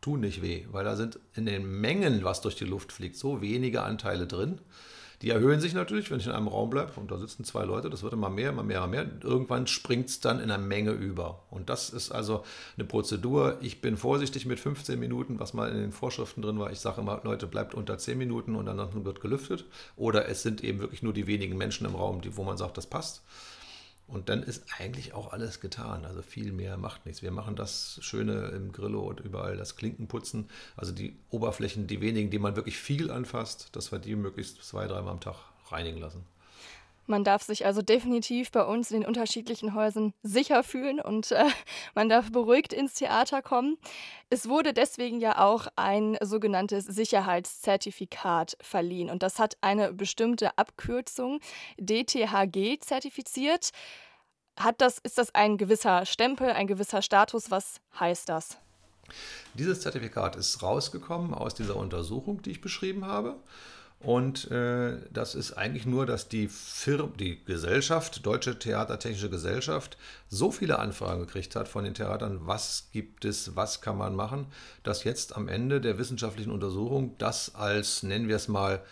tun 0.00 0.20
nicht 0.20 0.42
weh, 0.42 0.66
weil 0.70 0.84
da 0.84 0.96
sind 0.96 1.18
in 1.34 1.46
den 1.46 1.80
Mengen, 1.80 2.24
was 2.24 2.40
durch 2.40 2.56
die 2.56 2.64
Luft 2.64 2.92
fliegt, 2.92 3.16
so 3.16 3.40
wenige 3.40 3.82
Anteile 3.82 4.26
drin. 4.26 4.60
Die 5.22 5.30
erhöhen 5.30 5.60
sich 5.60 5.74
natürlich, 5.74 6.12
wenn 6.12 6.20
ich 6.20 6.26
in 6.26 6.32
einem 6.32 6.46
Raum 6.46 6.70
bleibe 6.70 6.92
und 6.94 7.10
da 7.10 7.18
sitzen 7.18 7.42
zwei 7.42 7.64
Leute, 7.64 7.90
das 7.90 8.04
wird 8.04 8.12
immer 8.12 8.30
mehr, 8.30 8.50
immer 8.50 8.62
mehr, 8.62 8.78
immer 8.78 8.86
mehr. 8.86 9.10
Irgendwann 9.20 9.66
springt 9.66 10.08
es 10.08 10.20
dann 10.20 10.38
in 10.38 10.48
einer 10.48 10.62
Menge 10.62 10.92
über. 10.92 11.42
Und 11.50 11.68
das 11.68 11.90
ist 11.90 12.12
also 12.12 12.44
eine 12.76 12.86
Prozedur. 12.86 13.58
Ich 13.60 13.80
bin 13.80 13.96
vorsichtig 13.96 14.46
mit 14.46 14.60
15 14.60 14.96
Minuten, 14.98 15.40
was 15.40 15.54
mal 15.54 15.70
in 15.70 15.78
den 15.78 15.90
Vorschriften 15.92 16.40
drin 16.40 16.60
war. 16.60 16.70
Ich 16.70 16.78
sage 16.78 17.00
immer, 17.00 17.20
Leute, 17.24 17.48
bleibt 17.48 17.74
unter 17.74 17.98
10 17.98 18.16
Minuten 18.16 18.54
und 18.54 18.68
ansonsten 18.68 19.04
wird 19.04 19.20
gelüftet. 19.20 19.64
Oder 19.96 20.28
es 20.28 20.44
sind 20.44 20.62
eben 20.62 20.78
wirklich 20.78 21.02
nur 21.02 21.12
die 21.12 21.26
wenigen 21.26 21.56
Menschen 21.56 21.84
im 21.84 21.96
Raum, 21.96 22.20
die, 22.20 22.36
wo 22.36 22.44
man 22.44 22.56
sagt, 22.56 22.76
das 22.76 22.86
passt. 22.86 23.22
Und 24.08 24.30
dann 24.30 24.42
ist 24.42 24.64
eigentlich 24.78 25.12
auch 25.12 25.32
alles 25.32 25.60
getan. 25.60 26.06
Also 26.06 26.22
viel 26.22 26.50
mehr 26.50 26.78
macht 26.78 27.04
nichts. 27.04 27.22
Wir 27.22 27.30
machen 27.30 27.56
das 27.56 27.98
Schöne 28.00 28.46
im 28.48 28.72
Grillo 28.72 29.02
und 29.02 29.20
überall, 29.20 29.56
das 29.56 29.76
Klinkenputzen. 29.76 30.48
Also 30.76 30.92
die 30.92 31.14
Oberflächen, 31.30 31.86
die 31.86 32.00
wenigen, 32.00 32.30
die 32.30 32.38
man 32.38 32.56
wirklich 32.56 32.78
viel 32.78 33.10
anfasst, 33.10 33.76
dass 33.76 33.92
wir 33.92 33.98
die 33.98 34.16
möglichst 34.16 34.64
zwei, 34.64 34.86
dreimal 34.86 35.12
am 35.12 35.20
Tag 35.20 35.36
reinigen 35.70 35.98
lassen. 35.98 36.24
Man 37.08 37.24
darf 37.24 37.42
sich 37.42 37.64
also 37.64 37.80
definitiv 37.80 38.52
bei 38.52 38.64
uns 38.64 38.90
in 38.90 39.00
den 39.00 39.08
unterschiedlichen 39.08 39.74
Häusern 39.74 40.12
sicher 40.22 40.62
fühlen 40.62 41.00
und 41.00 41.32
äh, 41.32 41.44
man 41.94 42.08
darf 42.08 42.30
beruhigt 42.30 42.72
ins 42.72 42.94
Theater 42.94 43.40
kommen. 43.40 43.78
Es 44.30 44.48
wurde 44.48 44.74
deswegen 44.74 45.18
ja 45.18 45.38
auch 45.38 45.68
ein 45.76 46.18
sogenanntes 46.20 46.84
Sicherheitszertifikat 46.84 48.58
verliehen 48.60 49.08
und 49.08 49.22
das 49.22 49.38
hat 49.38 49.56
eine 49.62 49.92
bestimmte 49.92 50.56
Abkürzung 50.58 51.40
DTHG 51.78 52.78
zertifiziert. 52.80 53.70
Hat 54.58 54.80
das, 54.80 54.98
ist 54.98 55.16
das 55.16 55.34
ein 55.34 55.56
gewisser 55.56 56.04
Stempel, 56.04 56.50
ein 56.50 56.66
gewisser 56.66 57.00
Status? 57.00 57.50
Was 57.50 57.80
heißt 57.98 58.28
das? 58.28 58.58
Dieses 59.54 59.80
Zertifikat 59.80 60.36
ist 60.36 60.62
rausgekommen 60.62 61.32
aus 61.32 61.54
dieser 61.54 61.76
Untersuchung, 61.76 62.42
die 62.42 62.50
ich 62.50 62.60
beschrieben 62.60 63.06
habe. 63.06 63.36
Und 64.00 64.48
äh, 64.52 64.98
das 65.12 65.34
ist 65.34 65.54
eigentlich 65.54 65.84
nur, 65.84 66.06
dass 66.06 66.28
die 66.28 66.46
Firma, 66.46 67.10
die 67.18 67.44
Gesellschaft, 67.44 68.24
Deutsche 68.24 68.56
Theatertechnische 68.56 69.28
Gesellschaft, 69.28 69.98
so 70.28 70.52
viele 70.52 70.78
Anfragen 70.78 71.20
gekriegt 71.20 71.56
hat 71.56 71.66
von 71.66 71.82
den 71.82 71.94
Theatern, 71.94 72.38
was 72.42 72.90
gibt 72.92 73.24
es, 73.24 73.56
was 73.56 73.80
kann 73.80 73.98
man 73.98 74.14
machen, 74.14 74.46
dass 74.84 75.02
jetzt 75.02 75.36
am 75.36 75.48
Ende 75.48 75.80
der 75.80 75.98
wissenschaftlichen 75.98 76.52
Untersuchung 76.52 77.16
das 77.18 77.56
als, 77.56 78.04
nennen 78.04 78.28
wir 78.28 78.36
es 78.36 78.46
mal, 78.46 78.82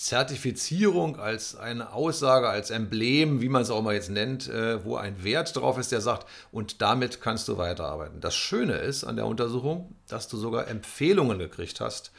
Zertifizierung 0.00 1.18
als 1.18 1.56
eine 1.56 1.92
Aussage, 1.92 2.48
als 2.48 2.70
Emblem, 2.70 3.42
wie 3.42 3.50
man 3.50 3.60
es 3.60 3.70
auch 3.70 3.82
mal 3.82 3.94
jetzt 3.94 4.08
nennt, 4.08 4.48
äh, 4.48 4.82
wo 4.82 4.96
ein 4.96 5.22
Wert 5.22 5.54
drauf 5.54 5.76
ist, 5.76 5.92
der 5.92 6.00
sagt, 6.00 6.26
und 6.52 6.80
damit 6.80 7.20
kannst 7.20 7.48
du 7.48 7.58
weiterarbeiten. 7.58 8.20
Das 8.20 8.34
Schöne 8.34 8.74
ist 8.74 9.04
an 9.04 9.16
der 9.16 9.26
Untersuchung, 9.26 9.94
dass 10.12 10.28
du 10.28 10.36
sogar 10.36 10.68
Empfehlungen 10.68 11.38
gekriegt 11.38 11.80
hast, 11.80 12.12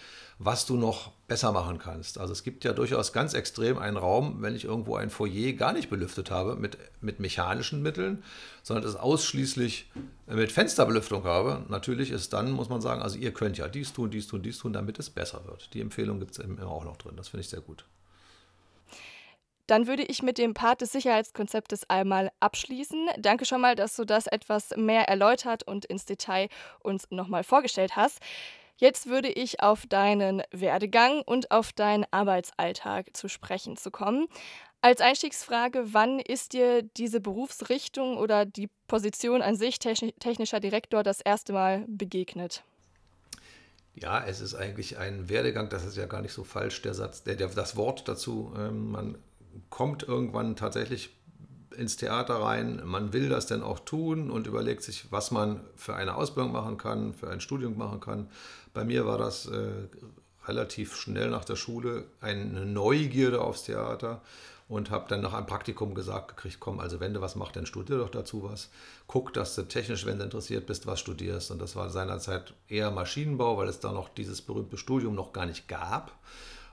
was 0.44 0.66
du 0.66 0.76
noch 0.76 1.12
besser 1.28 1.52
machen 1.52 1.78
kannst. 1.78 2.18
Also 2.18 2.34
es 2.34 2.44
gibt 2.44 2.64
ja 2.64 2.74
durchaus 2.74 3.14
ganz 3.14 3.36
extrem 3.36 3.78
einen 3.78 3.98
Raum, 3.98 4.42
wenn 4.42 4.56
ich 4.56 4.66
irgendwo 4.66 4.96
ein 4.96 5.12
Foyer 5.12 5.54
gar 5.54 5.72
nicht 5.72 5.90
belüftet 5.90 6.32
habe 6.32 6.56
mit, 6.56 6.78
mit 7.00 7.20
mechanischen 7.20 7.84
Mitteln, 7.84 8.24
sondern 8.64 8.90
es 8.90 8.96
ausschließlich 8.96 9.92
mit 10.26 10.52
Fensterbelüftung 10.52 11.26
habe. 11.26 11.64
Natürlich 11.70 12.10
ist 12.10 12.34
dann, 12.34 12.52
muss 12.52 12.70
man 12.70 12.82
sagen, 12.82 13.04
also 13.04 13.20
ihr 13.20 13.34
könnt 13.34 13.60
ja 13.60 13.68
dies 13.68 13.94
tun, 13.94 14.10
dies 14.10 14.28
tun, 14.28 14.42
dies 14.42 14.58
tun, 14.58 14.74
damit 14.74 14.98
es 14.98 15.12
besser 15.12 15.46
wird. 15.46 15.74
Die 15.76 15.82
Empfehlung 15.82 16.20
gibt 16.20 16.32
es 16.32 16.40
immer 16.40 16.66
auch 16.66 16.86
noch 16.86 16.98
drin. 16.98 17.16
Das 17.18 17.30
finde 17.30 17.42
ich 17.42 17.50
sehr 17.50 17.62
gut. 17.62 17.86
Dann 19.68 19.88
würde 19.88 20.04
ich 20.04 20.24
mit 20.24 20.38
dem 20.38 20.54
Part 20.54 20.82
des 20.82 20.92
Sicherheitskonzeptes 20.92 21.90
einmal 21.90 22.32
abschließen. 22.40 23.10
Danke 23.20 23.46
schon 23.46 23.62
mal, 23.62 23.76
dass 23.76 23.96
du 23.96 24.06
das 24.06 24.28
etwas 24.28 24.76
mehr 24.76 25.08
erläutert 25.08 25.64
und 25.64 25.86
ins 25.86 26.06
Detail 26.06 26.50
uns 26.82 27.08
nochmal 27.10 27.44
vorgestellt 27.44 27.96
hast. 27.96 28.20
Jetzt 28.78 29.08
würde 29.08 29.30
ich 29.30 29.62
auf 29.62 29.86
deinen 29.86 30.42
Werdegang 30.52 31.22
und 31.22 31.52
auf 31.52 31.72
deinen 31.72 32.06
Arbeitsalltag 32.10 33.16
zu 33.16 33.28
sprechen 33.28 33.78
zu 33.78 33.92
kommen. 33.92 34.28
Als 34.82 35.00
Einstiegsfrage, 35.00 35.94
wann 35.94 36.20
ist 36.20 36.54
dir 36.54 36.82
diese 36.82 37.22
Berufsrichtung 37.22 38.18
oder 38.18 38.48
die 38.48 38.68
Position 38.88 39.44
an 39.44 39.56
sich 39.56 39.78
technischer 39.78 40.60
Direktor 40.60 41.04
das 41.04 41.22
erste 41.22 41.54
Mal 41.54 41.86
begegnet? 41.88 42.64
Ja, 43.94 44.26
es 44.26 44.42
ist 44.42 44.56
eigentlich 44.56 44.98
ein 44.98 45.30
Werdegang, 45.30 45.70
das 45.70 45.86
ist 45.86 45.98
ja 45.98 46.08
gar 46.08 46.24
nicht 46.24 46.34
so 46.34 46.44
falsch, 46.44 46.82
der 46.82 46.96
Satz, 46.96 47.24
der, 47.24 47.36
der 47.36 47.50
das 47.50 47.76
Wort 47.76 48.08
dazu. 48.08 48.52
Ähm, 48.58 48.92
man 48.92 49.18
kommt 49.70 50.04
irgendwann 50.04 50.56
tatsächlich 50.56 51.16
ins 51.76 51.98
Theater 51.98 52.36
rein, 52.36 52.82
man 52.86 53.14
will 53.14 53.30
das 53.30 53.48
dann 53.48 53.64
auch 53.64 53.80
tun 53.80 54.30
und 54.30 54.48
überlegt 54.48 54.84
sich, 54.84 55.12
was 55.12 55.32
man 55.32 55.62
für 55.76 55.96
eine 55.96 56.16
Ausbildung 56.16 56.52
machen 56.52 56.78
kann, 56.78 57.14
für 57.14 57.30
ein 57.30 57.42
Studium 57.42 57.78
machen 57.78 58.00
kann. 58.00 58.28
Bei 58.74 58.84
mir 58.84 59.06
war 59.06 59.18
das 59.18 59.48
äh, 59.48 59.70
relativ 60.46 60.96
schnell 60.96 61.30
nach 61.30 61.46
der 61.46 61.56
Schule 61.56 62.06
eine 62.20 62.66
Neugierde 62.66 63.42
aufs 63.42 63.64
Theater 63.64 64.22
und 64.68 64.90
habe 64.90 65.06
dann 65.10 65.22
nach 65.22 65.34
einem 65.34 65.48
Praktikum 65.48 65.94
gesagt 65.96 66.30
gekriegt, 66.30 66.60
komm, 66.60 66.80
also 66.80 67.00
wenn 67.00 67.14
du 67.14 67.20
was 67.20 67.36
machst, 67.36 67.58
dann 67.58 67.66
studier 67.66 67.98
doch 67.98 68.10
dazu 68.10 68.44
was. 68.44 68.70
Guck, 69.06 69.34
dass 69.34 69.54
du 69.56 69.64
technisch, 69.64 70.06
wenn 70.06 70.18
du 70.18 70.24
interessiert 70.24 70.66
bist, 70.66 70.88
was 70.88 71.00
studierst. 71.02 71.52
Und 71.52 71.62
das 71.62 71.76
war 71.76 71.90
seinerzeit 71.90 72.54
eher 72.70 72.90
Maschinenbau, 72.90 73.58
weil 73.58 73.68
es 73.68 73.82
da 73.82 73.92
noch 73.92 74.08
dieses 74.08 74.42
berühmte 74.42 74.78
Studium 74.78 75.14
noch 75.14 75.34
gar 75.34 75.46
nicht 75.46 75.68
gab. 75.68 76.18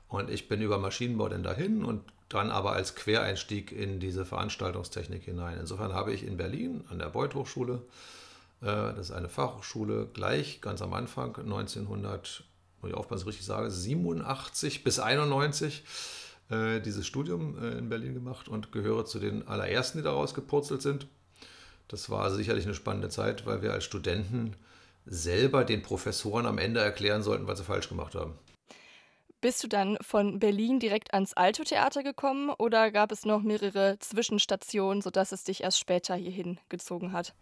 Und 0.07 0.31
ich 0.31 0.49
bin 0.49 0.63
über 0.63 0.79
Maschinenbau 0.79 1.29
dann 1.29 1.43
dahin 1.43 1.85
und 1.85 2.03
dann 2.29 2.51
aber 2.51 2.73
als 2.73 2.95
Quereinstieg 2.95 3.73
in 3.73 4.01
diese 4.01 4.25
Veranstaltungstechnik 4.25 5.25
hinein. 5.25 5.59
Insofern 5.59 5.95
habe 5.95 6.13
ich 6.13 6.27
in 6.27 6.37
Berlin 6.37 6.85
an 6.91 6.99
der 6.99 7.07
Beuth 7.07 7.35
Hochschule, 7.35 7.83
äh, 8.61 8.67
das 8.67 8.99
ist 8.99 9.13
eine 9.13 9.29
Fachhochschule, 9.29 10.09
gleich 10.13 10.61
ganz 10.61 10.83
am 10.83 10.93
Anfang 10.93 11.37
1900, 11.37 12.45
muss 12.81 12.91
ich 12.91 12.97
aufpassen, 12.97 13.27
richtig 13.27 13.47
sage, 13.47 13.71
87 13.71 14.85
bis 14.85 14.99
91 14.99 15.85
äh, 16.51 16.81
dieses 16.81 17.07
Studium 17.07 17.57
äh, 17.63 17.79
in 17.79 17.89
Berlin 17.89 18.15
gemacht 18.15 18.49
und 18.49 18.73
gehöre 18.73 19.07
zu 19.07 19.19
den 19.19 19.47
allerersten, 19.49 19.99
die 19.99 20.05
daraus 20.05 20.35
gepurzelt 20.35 20.83
sind. 20.83 21.07
Das 21.89 22.11
war 22.11 22.31
sicherlich 22.31 22.67
eine 22.67 22.75
spannende 22.75 23.09
Zeit, 23.09 23.47
weil 23.47 23.63
wir 23.63 23.73
als 23.73 23.85
Studenten 23.85 24.55
selber 25.07 25.65
den 25.65 25.83
Professoren 25.83 26.45
am 26.45 26.59
Ende 26.59 26.81
erklären 26.81 27.23
sollten, 27.23 27.47
was 27.47 27.59
sie 27.59 27.65
falsch 27.65 27.89
gemacht 27.89 28.15
haben. 28.15 28.35
Bist 29.41 29.63
du 29.63 29.69
dann 29.69 29.97
von 30.01 30.41
Berlin 30.41 30.81
direkt 30.81 31.15
ans 31.15 31.33
Alto-Theater 31.33 32.03
gekommen 32.03 32.51
oder 32.51 32.91
gab 32.91 33.13
es 33.13 33.25
noch 33.25 33.41
mehrere 33.41 33.97
Zwischenstationen, 34.01 35.01
sodass 35.01 35.31
es 35.31 35.45
dich 35.45 35.63
erst 35.63 35.79
später 35.79 36.17
hierhin 36.17 36.59
gezogen 36.69 37.13
hat? 37.13 37.35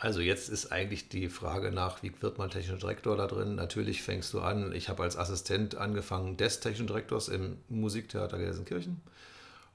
Also 0.00 0.20
jetzt 0.20 0.48
ist 0.48 0.72
eigentlich 0.72 1.08
die 1.08 1.28
Frage 1.28 1.70
nach, 1.70 2.02
wie 2.02 2.12
wird 2.20 2.38
man 2.38 2.50
technischer 2.50 2.78
Direktor 2.78 3.16
da 3.16 3.28
drin? 3.28 3.54
Natürlich 3.54 4.02
fängst 4.02 4.34
du 4.34 4.40
an, 4.40 4.72
ich 4.72 4.88
habe 4.88 5.04
als 5.04 5.16
Assistent 5.16 5.76
angefangen 5.76 6.36
des 6.36 6.58
technischen 6.58 6.88
Direktors 6.88 7.28
im 7.28 7.58
Musiktheater 7.68 8.38
Gelsenkirchen 8.38 9.00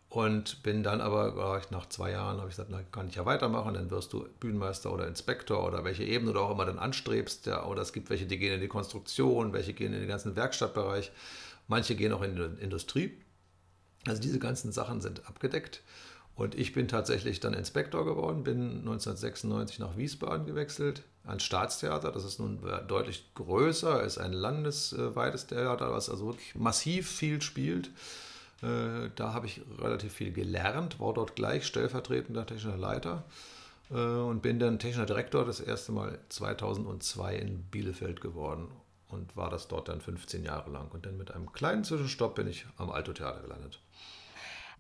und 0.09 0.63
bin 0.63 0.81
dann 0.81 1.01
aber 1.01 1.62
nach 1.69 1.88
zwei 1.88 2.12
Jahren, 2.12 2.38
habe 2.38 2.50
ich 2.50 2.55
gesagt, 2.55 2.71
na, 2.71 2.81
kann 2.91 3.07
ich 3.09 3.15
ja 3.15 3.25
weitermachen, 3.25 3.75
dann 3.75 3.91
wirst 3.91 4.12
du 4.12 4.27
Bühnenmeister 4.39 4.91
oder 4.91 5.07
Inspektor 5.07 5.65
oder 5.65 5.83
welche 5.83 6.03
Ebene 6.03 6.33
du 6.33 6.39
auch 6.39 6.51
immer 6.51 6.65
dann 6.65 6.79
anstrebst. 6.79 7.45
Ja, 7.45 7.65
oder 7.65 7.83
es 7.83 7.93
gibt 7.93 8.09
welche, 8.09 8.25
die 8.25 8.39
gehen 8.39 8.55
in 8.55 8.59
die 8.59 8.67
Konstruktion, 8.67 9.53
welche 9.53 9.74
gehen 9.74 9.93
in 9.93 10.00
den 10.00 10.09
ganzen 10.09 10.36
Werkstattbereich. 10.36 11.12
Manche 11.69 11.95
gehen 11.95 12.11
auch 12.11 12.23
in 12.23 12.35
die 12.35 12.63
Industrie. 12.63 13.13
Also 14.05 14.21
diese 14.21 14.39
ganzen 14.39 14.71
Sachen 14.71 15.01
sind 15.01 15.27
abgedeckt. 15.27 15.81
Und 16.35 16.55
ich 16.55 16.73
bin 16.73 16.88
tatsächlich 16.88 17.39
dann 17.41 17.53
Inspektor 17.53 18.05
geworden, 18.05 18.43
bin 18.43 18.79
1996 18.79 19.79
nach 19.79 19.97
Wiesbaden 19.97 20.45
gewechselt, 20.45 21.03
ans 21.25 21.43
Staatstheater. 21.43 22.11
Das 22.11 22.23
ist 22.23 22.39
nun 22.39 22.59
deutlich 22.88 23.33
größer, 23.35 24.03
ist 24.03 24.17
ein 24.17 24.33
landesweites 24.33 25.47
Theater, 25.47 25.91
was 25.91 26.09
also 26.09 26.27
wirklich 26.27 26.55
massiv 26.55 27.09
viel 27.09 27.41
spielt. 27.41 27.89
Äh, 28.61 29.09
da 29.15 29.33
habe 29.33 29.45
ich 29.45 29.61
relativ 29.79 30.13
viel 30.13 30.31
gelernt, 30.31 30.99
war 30.99 31.13
dort 31.13 31.35
gleich 31.35 31.67
stellvertretender 31.67 32.45
technischer 32.45 32.77
Leiter 32.77 33.25
äh, 33.91 33.95
und 33.95 34.41
bin 34.41 34.59
dann 34.59 34.79
technischer 34.79 35.05
Direktor 35.05 35.45
das 35.45 35.59
erste 35.59 35.91
Mal 35.91 36.19
2002 36.29 37.35
in 37.35 37.63
Bielefeld 37.63 38.21
geworden 38.21 38.69
und 39.10 39.36
war 39.36 39.50
das 39.50 39.68
dort 39.68 39.89
dann 39.89 40.01
15 40.01 40.44
Jahre 40.44 40.70
lang. 40.70 40.89
Und 40.92 41.06
dann 41.06 41.18
mit 41.18 41.32
einem 41.32 41.51
kleinen 41.51 41.84
Zwischenstopp 41.84 42.36
bin 42.36 42.48
ich 42.48 42.66
am 42.78 42.89
Alto 42.92 43.12
Theater 43.13 43.42
gelandet. 43.42 43.82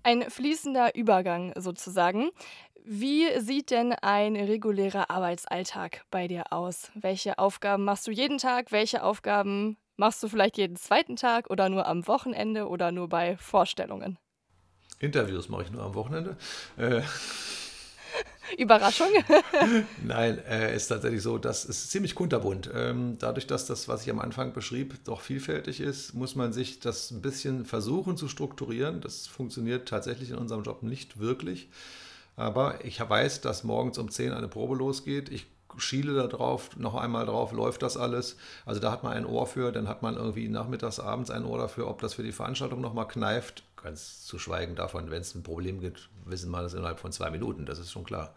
Ein 0.03 0.29
fließender 0.29 0.95
Übergang 0.95 1.53
sozusagen. 1.57 2.29
Wie 2.85 3.27
sieht 3.39 3.71
denn 3.71 3.93
ein 3.93 4.35
regulärer 4.35 5.09
Arbeitsalltag 5.09 6.05
bei 6.09 6.27
dir 6.27 6.53
aus? 6.53 6.91
Welche 6.95 7.37
Aufgaben 7.37 7.83
machst 7.83 8.07
du 8.07 8.11
jeden 8.11 8.37
Tag? 8.37 8.71
Welche 8.71 9.03
Aufgaben 9.03 9.77
machst 9.97 10.23
du 10.23 10.29
vielleicht 10.29 10.57
jeden 10.57 10.77
zweiten 10.77 11.15
Tag 11.15 11.49
oder 11.49 11.69
nur 11.69 11.85
am 11.85 12.07
Wochenende 12.07 12.67
oder 12.67 12.91
nur 12.91 13.09
bei 13.09 13.37
Vorstellungen? 13.37 14.17
Interviews 14.99 15.49
mache 15.49 15.63
ich 15.63 15.71
nur 15.71 15.83
am 15.83 15.93
Wochenende. 15.95 16.37
Äh, 16.77 17.01
Überraschung? 18.57 19.07
Nein, 20.03 20.39
äh, 20.49 20.75
ist 20.75 20.87
tatsächlich 20.87 21.21
so, 21.21 21.37
das 21.37 21.65
ist 21.65 21.91
ziemlich 21.91 22.15
kunterbunt. 22.15 22.69
Ähm, 22.73 23.17
dadurch, 23.19 23.47
dass 23.47 23.65
das, 23.65 23.87
was 23.87 24.03
ich 24.03 24.09
am 24.09 24.19
Anfang 24.19 24.53
beschrieb, 24.53 25.03
doch 25.05 25.21
vielfältig 25.21 25.79
ist, 25.81 26.13
muss 26.13 26.35
man 26.35 26.53
sich 26.53 26.79
das 26.79 27.11
ein 27.11 27.21
bisschen 27.21 27.65
versuchen 27.65 28.17
zu 28.17 28.27
strukturieren. 28.27 29.01
Das 29.01 29.27
funktioniert 29.27 29.87
tatsächlich 29.87 30.31
in 30.31 30.37
unserem 30.37 30.63
Job 30.63 30.83
nicht 30.83 31.19
wirklich. 31.19 31.69
Aber 32.35 32.85
ich 32.85 32.99
weiß, 32.99 33.41
dass 33.41 33.63
morgens 33.63 33.97
um 33.97 34.09
10 34.09 34.31
eine 34.31 34.47
Probe 34.47 34.75
losgeht. 34.75 35.29
Ich 35.29 35.47
schiele 35.77 36.13
da 36.13 36.27
drauf, 36.27 36.71
noch 36.77 36.95
einmal 36.95 37.25
drauf, 37.25 37.51
läuft 37.51 37.83
das 37.83 37.97
alles. 37.97 38.37
Also 38.65 38.79
da 38.79 38.91
hat 38.91 39.03
man 39.03 39.13
ein 39.13 39.25
Ohr 39.25 39.45
für, 39.45 39.71
dann 39.71 39.87
hat 39.87 40.01
man 40.01 40.15
irgendwie 40.15 40.47
nachmittags, 40.47 40.99
abends 40.99 41.29
ein 41.29 41.45
Ohr 41.45 41.57
dafür, 41.57 41.87
ob 41.87 42.01
das 42.01 42.15
für 42.15 42.23
die 42.23 42.31
Veranstaltung 42.31 42.81
nochmal 42.81 43.07
kneift. 43.07 43.63
Ganz 43.81 44.25
zu 44.25 44.39
schweigen 44.39 44.75
davon, 44.75 45.09
wenn 45.09 45.21
es 45.21 45.35
ein 45.35 45.43
Problem 45.43 45.79
gibt, 45.79 46.09
wissen 46.25 46.51
wir 46.51 46.61
das 46.61 46.73
innerhalb 46.73 46.99
von 46.99 47.11
zwei 47.11 47.29
Minuten, 47.29 47.65
das 47.65 47.79
ist 47.79 47.91
schon 47.91 48.03
klar. 48.03 48.33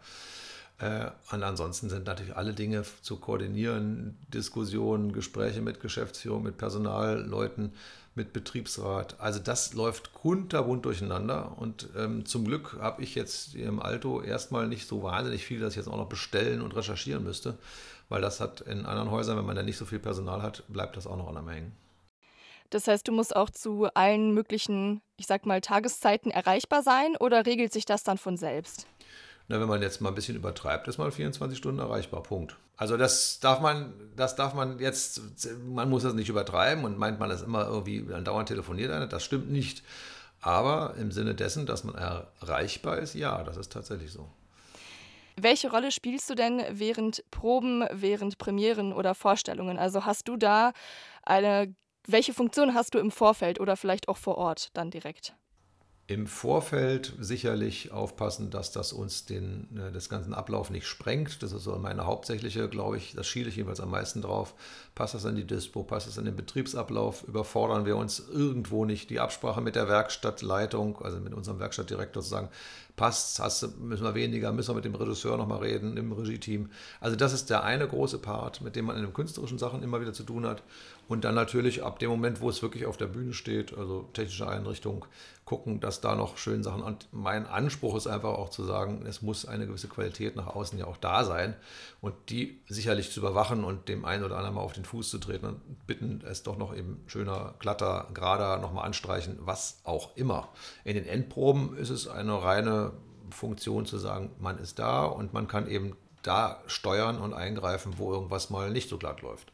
Äh, 0.79 1.11
und 1.31 1.43
ansonsten 1.43 1.89
sind 1.89 2.05
natürlich 2.05 2.35
alle 2.35 2.53
Dinge 2.53 2.83
zu 3.01 3.17
koordinieren, 3.17 4.17
Diskussionen, 4.27 5.13
Gespräche 5.13 5.61
mit 5.61 5.79
Geschäftsführung, 5.79 6.43
mit 6.43 6.57
Personalleuten, 6.57 7.73
mit 8.15 8.33
Betriebsrat. 8.33 9.19
Also 9.19 9.39
das 9.39 9.73
läuft 9.73 10.13
kunterbunt 10.13 10.85
durcheinander 10.85 11.57
und 11.57 11.89
ähm, 11.97 12.25
zum 12.25 12.45
Glück 12.45 12.77
habe 12.79 13.01
ich 13.01 13.15
jetzt 13.15 13.55
im 13.55 13.81
Alto 13.81 14.21
erstmal 14.21 14.67
nicht 14.67 14.87
so 14.87 15.03
wahnsinnig 15.03 15.45
viel, 15.45 15.59
dass 15.59 15.73
ich 15.73 15.77
jetzt 15.77 15.87
auch 15.87 15.97
noch 15.97 16.09
bestellen 16.09 16.61
und 16.61 16.75
recherchieren 16.75 17.23
müsste, 17.23 17.57
weil 18.09 18.21
das 18.21 18.39
hat 18.39 18.61
in 18.61 18.85
anderen 18.85 19.11
Häusern, 19.11 19.37
wenn 19.37 19.45
man 19.45 19.55
da 19.55 19.63
nicht 19.63 19.77
so 19.77 19.85
viel 19.85 19.99
Personal 19.99 20.41
hat, 20.41 20.63
bleibt 20.67 20.97
das 20.97 21.07
auch 21.07 21.17
noch 21.17 21.27
an 21.27 21.37
einem 21.37 21.49
hängen. 21.49 21.71
Das 22.73 22.87
heißt, 22.87 23.07
du 23.07 23.11
musst 23.11 23.35
auch 23.35 23.49
zu 23.49 23.87
allen 23.93 24.33
möglichen, 24.33 25.01
ich 25.17 25.27
sag 25.27 25.45
mal, 25.45 25.61
Tageszeiten 25.61 26.31
erreichbar 26.31 26.81
sein 26.81 27.15
oder 27.17 27.45
regelt 27.45 27.71
sich 27.71 27.85
das 27.85 28.03
dann 28.03 28.17
von 28.17 28.37
selbst? 28.37 28.87
Na, 29.47 29.59
wenn 29.59 29.67
man 29.67 29.81
jetzt 29.81 30.01
mal 30.01 30.09
ein 30.09 30.15
bisschen 30.15 30.35
übertreibt, 30.35 30.87
ist 30.87 30.97
mal 30.97 31.11
24 31.11 31.57
Stunden 31.57 31.79
erreichbar. 31.79 32.23
Punkt. 32.23 32.55
Also 32.77 32.97
das 32.97 33.39
darf 33.39 33.59
man, 33.59 33.93
das 34.15 34.35
darf 34.35 34.53
man 34.53 34.79
jetzt, 34.79 35.21
man 35.65 35.89
muss 35.89 36.03
das 36.03 36.13
nicht 36.13 36.29
übertreiben 36.29 36.85
und 36.85 36.97
meint 36.97 37.19
man 37.19 37.29
das 37.29 37.41
immer 37.41 37.67
irgendwie 37.67 38.05
dauernd 38.23 38.47
telefoniert 38.47 38.91
einer. 38.91 39.07
Das 39.07 39.23
stimmt 39.23 39.51
nicht. 39.51 39.83
Aber 40.41 40.95
im 40.97 41.11
Sinne 41.11 41.35
dessen, 41.35 41.65
dass 41.65 41.83
man 41.83 41.95
erreichbar 41.95 42.97
ist, 42.97 43.13
ja, 43.13 43.43
das 43.43 43.57
ist 43.57 43.71
tatsächlich 43.71 44.11
so. 44.11 44.27
Welche 45.35 45.71
Rolle 45.71 45.91
spielst 45.91 46.29
du 46.29 46.35
denn 46.35 46.61
während 46.69 47.23
Proben, 47.31 47.85
während 47.91 48.37
Premieren 48.37 48.93
oder 48.93 49.15
Vorstellungen? 49.15 49.79
Also 49.79 50.05
hast 50.05 50.27
du 50.27 50.37
da 50.37 50.73
eine, 51.23 51.73
welche 52.07 52.33
Funktion 52.33 52.73
hast 52.73 52.93
du 52.93 52.99
im 52.99 53.11
Vorfeld 53.11 53.59
oder 53.59 53.77
vielleicht 53.77 54.09
auch 54.09 54.17
vor 54.17 54.37
Ort 54.37 54.69
dann 54.73 54.91
direkt? 54.91 55.33
Im 56.05 56.27
Vorfeld 56.27 57.13
sicherlich 57.17 57.93
aufpassen, 57.93 58.49
dass 58.49 58.73
das 58.73 58.91
uns 58.91 59.25
den 59.25 59.69
äh, 59.77 59.89
das 59.89 60.09
ganzen 60.09 60.33
Ablauf 60.33 60.69
nicht 60.69 60.85
sprengt. 60.85 61.41
Das 61.41 61.53
ist 61.53 61.63
so 61.63 61.77
meine 61.77 62.05
hauptsächliche, 62.05 62.67
glaube 62.67 62.97
ich, 62.97 63.13
das 63.15 63.25
schiele 63.25 63.47
ich 63.47 63.55
jeweils 63.55 63.79
am 63.79 63.89
meisten 63.89 64.21
drauf. 64.21 64.53
Passt 64.95 65.13
das 65.13 65.25
an 65.25 65.37
die 65.37 65.47
Dispo, 65.47 65.83
passt 65.83 66.07
das 66.07 66.17
an 66.19 66.25
den 66.25 66.35
Betriebsablauf? 66.35 67.23
Überfordern 67.23 67.85
wir 67.85 67.95
uns 67.95 68.19
irgendwo 68.19 68.83
nicht 68.83 69.09
die 69.11 69.21
Absprache 69.21 69.61
mit 69.61 69.77
der 69.77 69.87
Werkstattleitung, 69.87 71.01
also 71.01 71.21
mit 71.21 71.33
unserem 71.33 71.59
Werkstattdirektor 71.59 72.21
zu 72.21 72.29
sagen, 72.29 72.49
passt, 72.95 73.39
hast, 73.39 73.79
müssen 73.79 74.03
wir 74.03 74.13
weniger, 74.13 74.51
müssen 74.51 74.69
wir 74.69 74.75
mit 74.75 74.85
dem 74.85 74.95
Regisseur 74.95 75.37
nochmal 75.37 75.59
reden, 75.59 75.97
im 75.97 76.11
Regie-Team. 76.11 76.69
Also 76.99 77.15
das 77.15 77.33
ist 77.33 77.49
der 77.49 77.63
eine 77.63 77.87
große 77.87 78.19
Part, 78.19 78.61
mit 78.61 78.75
dem 78.75 78.85
man 78.85 78.95
in 78.97 79.03
den 79.03 79.13
künstlerischen 79.13 79.57
Sachen 79.57 79.81
immer 79.81 79.99
wieder 80.01 80.13
zu 80.13 80.23
tun 80.23 80.45
hat. 80.45 80.63
Und 81.07 81.25
dann 81.25 81.35
natürlich 81.35 81.83
ab 81.83 81.99
dem 81.99 82.09
Moment, 82.09 82.39
wo 82.39 82.49
es 82.49 82.61
wirklich 82.61 82.85
auf 82.85 82.97
der 82.97 83.07
Bühne 83.07 83.33
steht, 83.33 83.77
also 83.77 84.09
technische 84.13 84.47
Einrichtung, 84.47 85.05
gucken, 85.45 85.79
dass 85.79 86.01
da 86.01 86.15
noch 86.15 86.37
schöne 86.37 86.63
Sachen. 86.63 86.81
Und 86.81 87.07
mein 87.11 87.45
Anspruch 87.45 87.95
ist 87.95 88.07
einfach 88.07 88.29
auch 88.29 88.49
zu 88.49 88.63
sagen, 88.63 89.05
es 89.05 89.21
muss 89.21 89.45
eine 89.45 89.67
gewisse 89.67 89.87
Qualität 89.87 90.35
nach 90.35 90.47
außen 90.47 90.79
ja 90.79 90.85
auch 90.85 90.97
da 90.97 91.25
sein 91.25 91.55
und 92.01 92.13
die 92.29 92.61
sicherlich 92.67 93.11
zu 93.11 93.19
überwachen 93.19 93.63
und 93.63 93.89
dem 93.89 94.05
einen 94.05 94.23
oder 94.23 94.37
anderen 94.37 94.55
mal 94.55 94.61
auf 94.61 94.73
den 94.73 94.85
Fuß 94.85 95.09
zu 95.09 95.17
treten 95.17 95.45
und 95.45 95.87
bitten, 95.87 96.23
es 96.25 96.43
doch 96.43 96.57
noch 96.57 96.75
eben 96.75 97.03
schöner, 97.07 97.55
glatter, 97.59 98.07
gerader 98.13 98.57
nochmal 98.57 98.85
anstreichen, 98.85 99.37
was 99.41 99.79
auch 99.83 100.15
immer. 100.15 100.49
In 100.85 100.95
den 100.95 101.05
Endproben 101.05 101.75
ist 101.77 101.89
es 101.89 102.07
eine 102.07 102.41
reine 102.41 102.82
Funktion 103.33 103.85
zu 103.85 103.97
sagen, 103.97 104.31
man 104.39 104.57
ist 104.57 104.79
da 104.79 105.05
und 105.05 105.33
man 105.33 105.47
kann 105.47 105.67
eben 105.67 105.95
da 106.21 106.61
steuern 106.67 107.19
und 107.19 107.33
eingreifen, 107.33 107.93
wo 107.97 108.13
irgendwas 108.13 108.49
mal 108.49 108.71
nicht 108.71 108.89
so 108.89 108.97
glatt 108.97 109.21
läuft. 109.21 109.51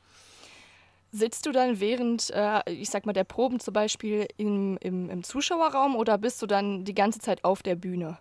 Sitzt 1.11 1.47
du 1.47 1.51
dann 1.51 1.79
während, 1.79 2.29
äh, 2.29 2.61
ich 2.71 2.91
sag 2.91 3.07
mal, 3.07 3.13
der 3.13 3.23
Proben 3.23 3.59
zum 3.59 3.73
Beispiel 3.73 4.27
im, 4.37 4.77
im, 4.77 5.09
im 5.09 5.23
Zuschauerraum 5.23 5.95
oder 5.95 6.19
bist 6.19 6.41
du 6.41 6.45
dann 6.45 6.85
die 6.85 6.93
ganze 6.93 7.19
Zeit 7.19 7.43
auf 7.43 7.63
der 7.63 7.75
Bühne? 7.75 8.19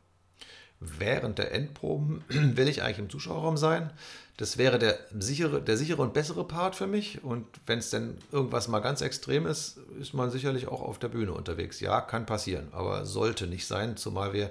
Während 0.81 1.39
der 1.39 1.53
Endproben 1.53 2.25
will 2.29 2.69
ich 2.69 2.83
eigentlich 2.83 2.99
im 2.99 3.11
Zuschauerraum 3.11 3.59
sein. 3.59 3.93
Das 4.39 4.57
wäre 4.57 4.79
der 4.79 4.99
sichere, 5.19 5.61
der 5.61 5.77
sichere 5.77 6.01
und 6.01 6.15
bessere 6.15 6.45
Part 6.47 6.77
für 6.77 6.87
mich. 6.87 7.23
Und 7.23 7.45
wenn 7.67 7.81
es 7.81 7.91
denn 7.91 8.17
irgendwas 8.33 8.69
mal 8.69 8.79
ganz 8.79 9.03
extrem 9.03 9.47
ist, 9.47 9.79
ist 10.01 10.15
man 10.15 10.31
sicherlich 10.31 10.69
auch 10.69 10.81
auf 10.81 10.99
der 10.99 11.09
Bühne 11.09 11.33
unterwegs. 11.33 11.81
Ja, 11.81 12.01
kann 12.01 12.25
passieren, 12.25 12.69
aber 12.73 13.05
sollte 13.05 13.49
nicht 13.49 13.67
sein, 13.67 13.99
zumal 13.99 14.33
wir 14.33 14.51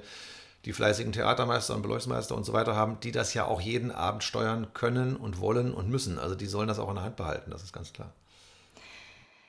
die 0.68 0.74
fleißigen 0.74 1.14
Theatermeister 1.14 1.74
und 1.74 1.82
Beleuchtungsmeister 1.82 2.36
und 2.36 2.44
so 2.44 2.52
weiter 2.52 2.76
haben, 2.76 3.00
die 3.00 3.14
das 3.14 3.34
ja 3.34 3.46
auch 3.46 3.62
jeden 3.62 3.90
Abend 3.90 4.22
steuern 4.22 4.68
können 4.74 5.16
und 5.16 5.40
wollen 5.40 5.74
und 5.74 5.90
müssen. 5.90 6.20
Also 6.20 6.36
die 6.36 6.46
sollen 6.46 6.68
das 6.68 6.78
auch 6.78 6.90
in 6.90 6.96
der 6.96 7.06
Hand 7.06 7.16
behalten, 7.16 7.52
das 7.52 7.64
ist 7.64 7.72
ganz 7.72 7.94
klar 7.94 8.12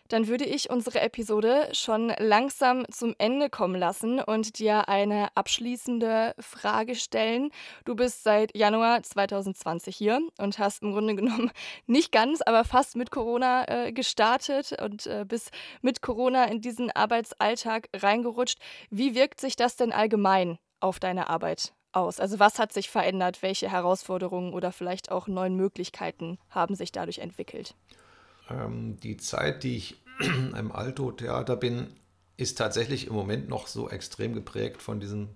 dann 0.09 0.27
würde 0.27 0.45
ich 0.45 0.71
unsere 0.71 1.01
Episode 1.01 1.69
schon 1.73 2.13
langsam 2.19 2.87
zum 2.91 3.15
Ende 3.19 3.51
kommen 3.51 3.75
lassen 3.75 4.21
und 4.21 4.59
dir 4.59 4.89
eine 4.89 5.29
abschließende 5.37 6.35
Frage 6.39 6.95
stellen. 6.95 7.51
Du 7.85 7.95
bist 7.95 8.25
seit 8.25 8.57
Januar 8.57 9.03
2020 9.03 9.95
hier 9.95 10.21
und 10.39 10.59
hast 10.59 10.83
im 10.83 10.93
Grunde 10.93 11.15
genommen 11.15 11.51
nicht 11.87 12.11
ganz, 12.11 12.41
aber 12.41 12.65
fast 12.65 12.97
mit 12.97 13.11
Corona 13.11 13.69
äh, 13.69 13.93
gestartet 13.93 14.75
und 14.83 15.07
äh, 15.07 15.25
bist 15.29 15.51
mit 15.83 16.01
Corona 16.01 16.45
in 16.45 16.63
diesen 16.63 16.91
Arbeitsalltag 16.91 17.89
reingerutscht. 17.95 18.59
Wie 18.91 19.15
wirkt 19.15 19.41
sich 19.41 19.57
das 19.57 19.77
denn 19.77 19.93
allgemein 19.93 20.59
auf 20.81 21.01
deine 21.01 21.29
Arbeit 21.29 21.73
aus? 21.93 22.21
Also 22.21 22.39
was 22.39 22.59
hat 22.59 22.73
sich 22.73 22.91
verändert? 22.91 23.43
Welche 23.43 23.71
Herausforderungen 23.71 24.53
oder 24.53 24.73
vielleicht 24.73 25.11
auch 25.11 25.27
neuen 25.27 25.57
Möglichkeiten 25.57 26.39
haben 26.51 26.75
sich 26.75 26.93
dadurch 26.93 27.19
entwickelt? 27.19 27.75
ähm, 28.51 28.99
die 29.01 29.17
Zeit, 29.17 29.63
die 29.63 29.77
ich 29.77 30.03
im 30.21 30.73
Alto-Theater 30.73 31.57
bin, 31.57 31.89
ist 32.37 32.59
tatsächlich 32.59 33.07
im 33.07 33.15
Moment 33.15 33.49
noch 33.49 33.67
so 33.67 33.89
extrem 33.89 34.35
geprägt 34.35 34.83
von 34.83 35.01
diesem 35.01 35.31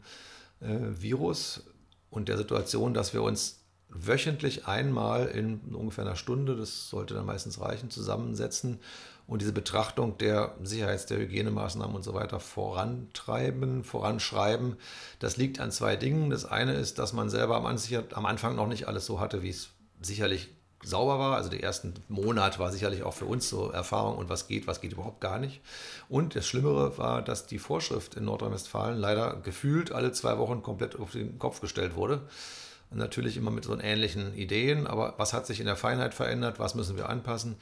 äh, 0.60 0.78
Virus 0.80 1.64
und 2.10 2.28
der 2.28 2.38
Situation, 2.38 2.94
dass 2.94 3.12
wir 3.12 3.22
uns 3.22 3.61
wöchentlich 3.94 4.66
einmal 4.66 5.26
in 5.26 5.60
ungefähr 5.74 6.04
einer 6.04 6.16
Stunde, 6.16 6.56
das 6.56 6.88
sollte 6.88 7.14
dann 7.14 7.26
meistens 7.26 7.60
reichen, 7.60 7.90
zusammensetzen 7.90 8.78
und 9.26 9.40
diese 9.40 9.52
Betrachtung 9.52 10.18
der 10.18 10.54
Sicherheits-, 10.62 11.06
der 11.06 11.18
Hygienemaßnahmen 11.18 11.94
und 11.94 12.02
so 12.02 12.14
weiter 12.14 12.40
vorantreiben, 12.40 13.84
voranschreiben. 13.84 14.76
Das 15.20 15.36
liegt 15.36 15.60
an 15.60 15.70
zwei 15.70 15.96
Dingen. 15.96 16.30
Das 16.30 16.44
eine 16.44 16.74
ist, 16.74 16.98
dass 16.98 17.12
man 17.12 17.30
selber 17.30 17.56
am 17.56 18.26
Anfang 18.26 18.56
noch 18.56 18.66
nicht 18.66 18.88
alles 18.88 19.06
so 19.06 19.20
hatte, 19.20 19.42
wie 19.42 19.50
es 19.50 19.70
sicherlich 20.00 20.48
sauber 20.82 21.18
war. 21.18 21.36
Also 21.36 21.50
der 21.50 21.62
ersten 21.62 21.94
Monat 22.08 22.58
war 22.58 22.72
sicherlich 22.72 23.04
auch 23.04 23.14
für 23.14 23.24
uns 23.26 23.48
so 23.48 23.70
Erfahrung 23.70 24.18
und 24.18 24.28
was 24.28 24.48
geht, 24.48 24.66
was 24.66 24.80
geht 24.80 24.92
überhaupt 24.92 25.20
gar 25.20 25.38
nicht. 25.38 25.60
Und 26.08 26.34
das 26.34 26.46
Schlimmere 26.46 26.98
war, 26.98 27.22
dass 27.22 27.46
die 27.46 27.58
Vorschrift 27.58 28.16
in 28.16 28.24
Nordrhein-Westfalen 28.24 28.98
leider 28.98 29.36
gefühlt 29.36 29.92
alle 29.92 30.12
zwei 30.12 30.38
Wochen 30.38 30.62
komplett 30.62 30.98
auf 30.98 31.12
den 31.12 31.38
Kopf 31.38 31.60
gestellt 31.60 31.94
wurde. 31.94 32.22
Natürlich 32.94 33.36
immer 33.36 33.50
mit 33.50 33.64
so 33.64 33.78
ähnlichen 33.78 34.34
Ideen, 34.34 34.86
aber 34.86 35.14
was 35.16 35.32
hat 35.32 35.46
sich 35.46 35.60
in 35.60 35.66
der 35.66 35.76
Feinheit 35.76 36.14
verändert, 36.14 36.58
was 36.58 36.74
müssen 36.74 36.96
wir 36.96 37.08
anpassen? 37.08 37.56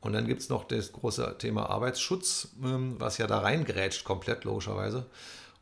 Und 0.00 0.14
dann 0.14 0.26
gibt 0.26 0.40
es 0.40 0.48
noch 0.48 0.64
das 0.64 0.92
große 0.92 1.36
Thema 1.38 1.68
Arbeitsschutz, 1.68 2.48
ähm, 2.64 2.96
was 2.98 3.18
ja 3.18 3.26
da 3.26 3.40
reingerätscht 3.40 4.04
komplett 4.04 4.44
logischerweise. 4.44 5.06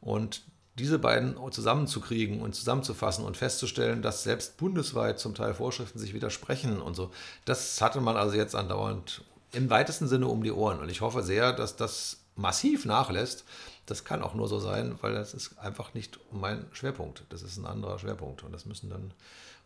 Und 0.00 0.42
diese 0.78 0.98
beiden 0.98 1.36
zusammenzukriegen 1.50 2.40
und 2.40 2.54
zusammenzufassen 2.54 3.24
und 3.24 3.36
festzustellen, 3.36 4.00
dass 4.00 4.22
selbst 4.22 4.56
bundesweit 4.58 5.18
zum 5.18 5.34
Teil 5.34 5.54
Vorschriften 5.54 5.98
sich 5.98 6.14
widersprechen 6.14 6.80
und 6.80 6.94
so, 6.94 7.10
das 7.44 7.80
hatte 7.80 8.00
man 8.00 8.16
also 8.16 8.36
jetzt 8.36 8.54
andauernd 8.54 9.24
im 9.52 9.70
weitesten 9.70 10.06
Sinne 10.06 10.28
um 10.28 10.44
die 10.44 10.52
Ohren. 10.52 10.78
Und 10.78 10.88
ich 10.88 11.00
hoffe 11.00 11.22
sehr, 11.22 11.52
dass 11.52 11.76
das 11.76 12.18
massiv 12.36 12.84
nachlässt. 12.84 13.44
Das 13.88 14.04
kann 14.04 14.22
auch 14.22 14.34
nur 14.34 14.48
so 14.48 14.58
sein, 14.58 14.98
weil 15.00 15.14
das 15.14 15.32
ist 15.32 15.58
einfach 15.58 15.94
nicht 15.94 16.20
mein 16.30 16.66
Schwerpunkt. 16.72 17.24
Das 17.30 17.42
ist 17.42 17.56
ein 17.56 17.64
anderer 17.64 17.98
Schwerpunkt. 17.98 18.42
Und 18.42 18.52
das 18.52 18.66
müssen 18.66 18.90
dann 18.90 19.14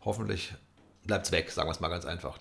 hoffentlich, 0.04 0.54
bleibt 1.04 1.26
es 1.26 1.32
weg, 1.32 1.50
sagen 1.50 1.68
wir 1.68 1.72
es 1.72 1.80
mal 1.80 1.88
ganz 1.88 2.04
einfach. 2.04 2.38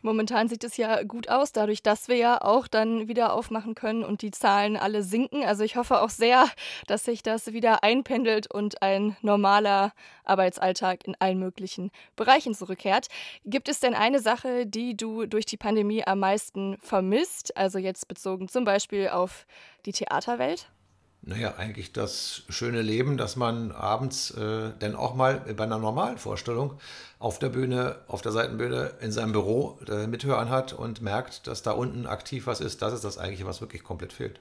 Momentan 0.00 0.48
sieht 0.48 0.62
es 0.62 0.76
ja 0.76 1.02
gut 1.02 1.28
aus, 1.28 1.50
dadurch, 1.50 1.82
dass 1.82 2.06
wir 2.06 2.16
ja 2.16 2.40
auch 2.40 2.68
dann 2.68 3.08
wieder 3.08 3.32
aufmachen 3.32 3.74
können 3.74 4.04
und 4.04 4.22
die 4.22 4.30
Zahlen 4.30 4.76
alle 4.76 5.02
sinken. 5.02 5.44
Also 5.44 5.64
ich 5.64 5.74
hoffe 5.74 6.00
auch 6.00 6.10
sehr, 6.10 6.48
dass 6.86 7.04
sich 7.04 7.24
das 7.24 7.52
wieder 7.52 7.82
einpendelt 7.82 8.48
und 8.48 8.80
ein 8.80 9.16
normaler 9.22 9.92
Arbeitsalltag 10.24 11.04
in 11.04 11.16
allen 11.18 11.40
möglichen 11.40 11.90
Bereichen 12.14 12.54
zurückkehrt. 12.54 13.08
Gibt 13.44 13.68
es 13.68 13.80
denn 13.80 13.94
eine 13.94 14.20
Sache, 14.20 14.66
die 14.66 14.96
du 14.96 15.26
durch 15.26 15.46
die 15.46 15.56
Pandemie 15.56 16.06
am 16.06 16.20
meisten 16.20 16.78
vermisst? 16.78 17.56
Also 17.56 17.78
jetzt 17.78 18.06
bezogen 18.06 18.48
zum 18.48 18.64
Beispiel 18.64 19.08
auf 19.08 19.46
die 19.84 19.92
Theaterwelt? 19.92 20.70
Naja, 21.22 21.56
eigentlich 21.56 21.92
das 21.92 22.42
schöne 22.48 22.80
Leben, 22.80 23.16
dass 23.16 23.36
man 23.36 23.72
abends 23.72 24.30
äh, 24.30 24.70
dann 24.78 24.94
auch 24.94 25.14
mal 25.14 25.40
bei 25.56 25.64
einer 25.64 25.78
normalen 25.78 26.16
Vorstellung 26.16 26.78
auf 27.18 27.38
der 27.38 27.48
Bühne, 27.48 27.96
auf 28.06 28.22
der 28.22 28.32
Seitenbühne 28.32 28.92
in 29.00 29.12
seinem 29.12 29.32
Büro 29.32 29.78
äh, 29.88 30.06
mithören 30.06 30.48
hat 30.48 30.72
und 30.72 31.02
merkt, 31.02 31.46
dass 31.46 31.62
da 31.62 31.72
unten 31.72 32.06
aktiv 32.06 32.46
was 32.46 32.60
ist. 32.60 32.80
Das 32.82 32.92
ist 32.92 33.04
das 33.04 33.18
eigentliche, 33.18 33.46
was 33.46 33.60
wirklich 33.60 33.82
komplett 33.82 34.12
fehlt. 34.12 34.40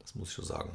Das 0.00 0.14
muss 0.14 0.28
ich 0.28 0.34
schon 0.34 0.46
sagen. 0.46 0.70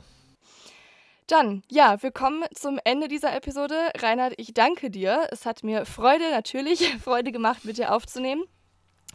Dann, 1.28 1.64
ja, 1.70 2.02
wir 2.02 2.12
kommen 2.12 2.44
zum 2.56 2.80
Ende 2.84 3.08
dieser 3.08 3.36
Episode. 3.36 3.92
Reinhard, 3.98 4.34
ich 4.38 4.54
danke 4.54 4.90
dir. 4.90 5.28
Es 5.32 5.46
hat 5.46 5.64
mir 5.64 5.86
Freude, 5.86 6.32
natürlich 6.32 6.96
Freude 7.04 7.32
gemacht, 7.32 7.66
mit 7.66 7.78
dir 7.78 7.94
aufzunehmen. 7.94 8.44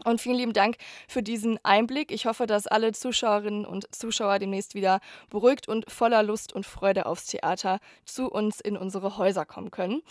Und 0.03 0.21
vielen 0.21 0.35
lieben 0.35 0.53
Dank 0.53 0.75
für 1.07 1.23
diesen 1.23 1.57
Einblick. 1.63 2.11
Ich 2.11 2.25
hoffe, 2.25 2.45
dass 2.45 2.67
alle 2.67 2.91
Zuschauerinnen 2.91 3.65
und 3.65 3.93
Zuschauer 3.95 4.39
demnächst 4.39 4.75
wieder 4.75 4.99
beruhigt 5.29 5.67
und 5.67 5.89
voller 5.89 6.21
Lust 6.21 6.53
und 6.53 6.65
Freude 6.65 7.05
aufs 7.05 7.27
Theater 7.27 7.79
zu 8.03 8.29
uns 8.29 8.59
in 8.59 8.77
unsere 8.77 9.17
Häuser 9.17 9.45
kommen 9.45 9.71
können. 9.71 10.01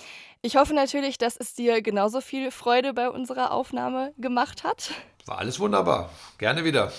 Ich 0.43 0.57
hoffe 0.57 0.75
natürlich, 0.75 1.19
dass 1.19 1.37
es 1.37 1.55
dir 1.55 1.83
genauso 1.83 2.21
viel 2.21 2.51
Freude 2.51 2.95
bei 2.95 3.11
unserer 3.11 3.53
Aufnahme 3.53 4.15
gemacht 4.19 4.65
hat. 4.65 4.91
War 5.27 5.39
alles 5.39 5.61
wunderbar. 5.61 6.11
Gerne 6.39 6.65
wieder. 6.65 6.93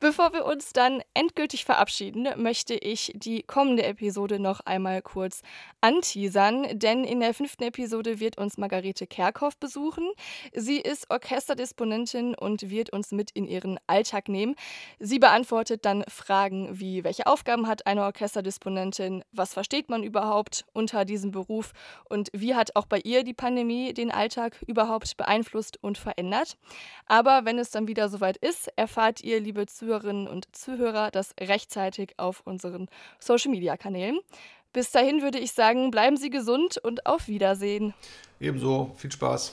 Bevor 0.00 0.32
wir 0.32 0.44
uns 0.46 0.72
dann 0.72 1.02
endgültig 1.14 1.64
verabschieden, 1.64 2.26
möchte 2.36 2.74
ich 2.74 3.12
die 3.14 3.42
kommende 3.42 3.84
Episode 3.84 4.40
noch 4.40 4.60
einmal 4.60 5.02
kurz 5.02 5.42
anteasern, 5.80 6.78
denn 6.78 7.04
in 7.04 7.20
der 7.20 7.34
fünften 7.34 7.64
Episode 7.64 8.18
wird 8.18 8.38
uns 8.38 8.56
Margarete 8.56 9.06
Kerkhoff 9.06 9.56
besuchen. 9.58 10.10
Sie 10.54 10.78
ist 10.78 11.10
Orchesterdisponentin 11.10 12.34
und 12.34 12.70
wird 12.70 12.90
uns 12.90 13.12
mit 13.12 13.30
in 13.32 13.46
ihren 13.46 13.78
Alltag 13.86 14.28
nehmen. 14.28 14.56
Sie 14.98 15.18
beantwortet 15.18 15.84
dann 15.84 16.04
Fragen 16.08 16.80
wie, 16.80 17.04
welche 17.04 17.26
Aufgaben 17.26 17.68
hat 17.68 17.86
eine 17.86 18.02
Orchesterdisponentin, 18.02 19.22
was 19.32 19.52
versteht 19.52 19.88
man 19.88 20.02
überhaupt 20.02 20.64
unter 20.72 21.04
diesem 21.04 21.30
Beruf 21.30 21.72
und 22.08 22.30
wie 22.32 22.54
hat 22.54 22.74
auch 22.74 22.86
bei 22.86 23.00
ihr 23.04 23.22
die 23.22 23.34
Pandemie 23.34 23.92
den 23.92 24.10
Alltag 24.10 24.56
überhaupt 24.66 25.16
beeinflusst 25.16 25.78
und 25.82 25.98
verändert. 25.98 26.56
Aber 27.06 27.44
wenn 27.44 27.58
es 27.58 27.70
dann 27.70 27.86
wieder 27.86 28.08
soweit 28.08 28.36
ist, 28.38 28.68
erfahrt 28.76 29.22
ihr, 29.22 29.41
liebe 29.42 29.66
Zuhörerinnen 29.66 30.28
und 30.28 30.54
Zuhörer, 30.54 31.10
das 31.10 31.34
rechtzeitig 31.40 32.14
auf 32.16 32.42
unseren 32.44 32.88
Social-Media-Kanälen. 33.18 34.20
Bis 34.72 34.90
dahin 34.90 35.20
würde 35.20 35.38
ich 35.38 35.52
sagen, 35.52 35.90
bleiben 35.90 36.16
Sie 36.16 36.30
gesund 36.30 36.78
und 36.78 37.06
auf 37.06 37.28
Wiedersehen. 37.28 37.92
Ebenso, 38.40 38.92
viel 38.96 39.12
Spaß. 39.12 39.52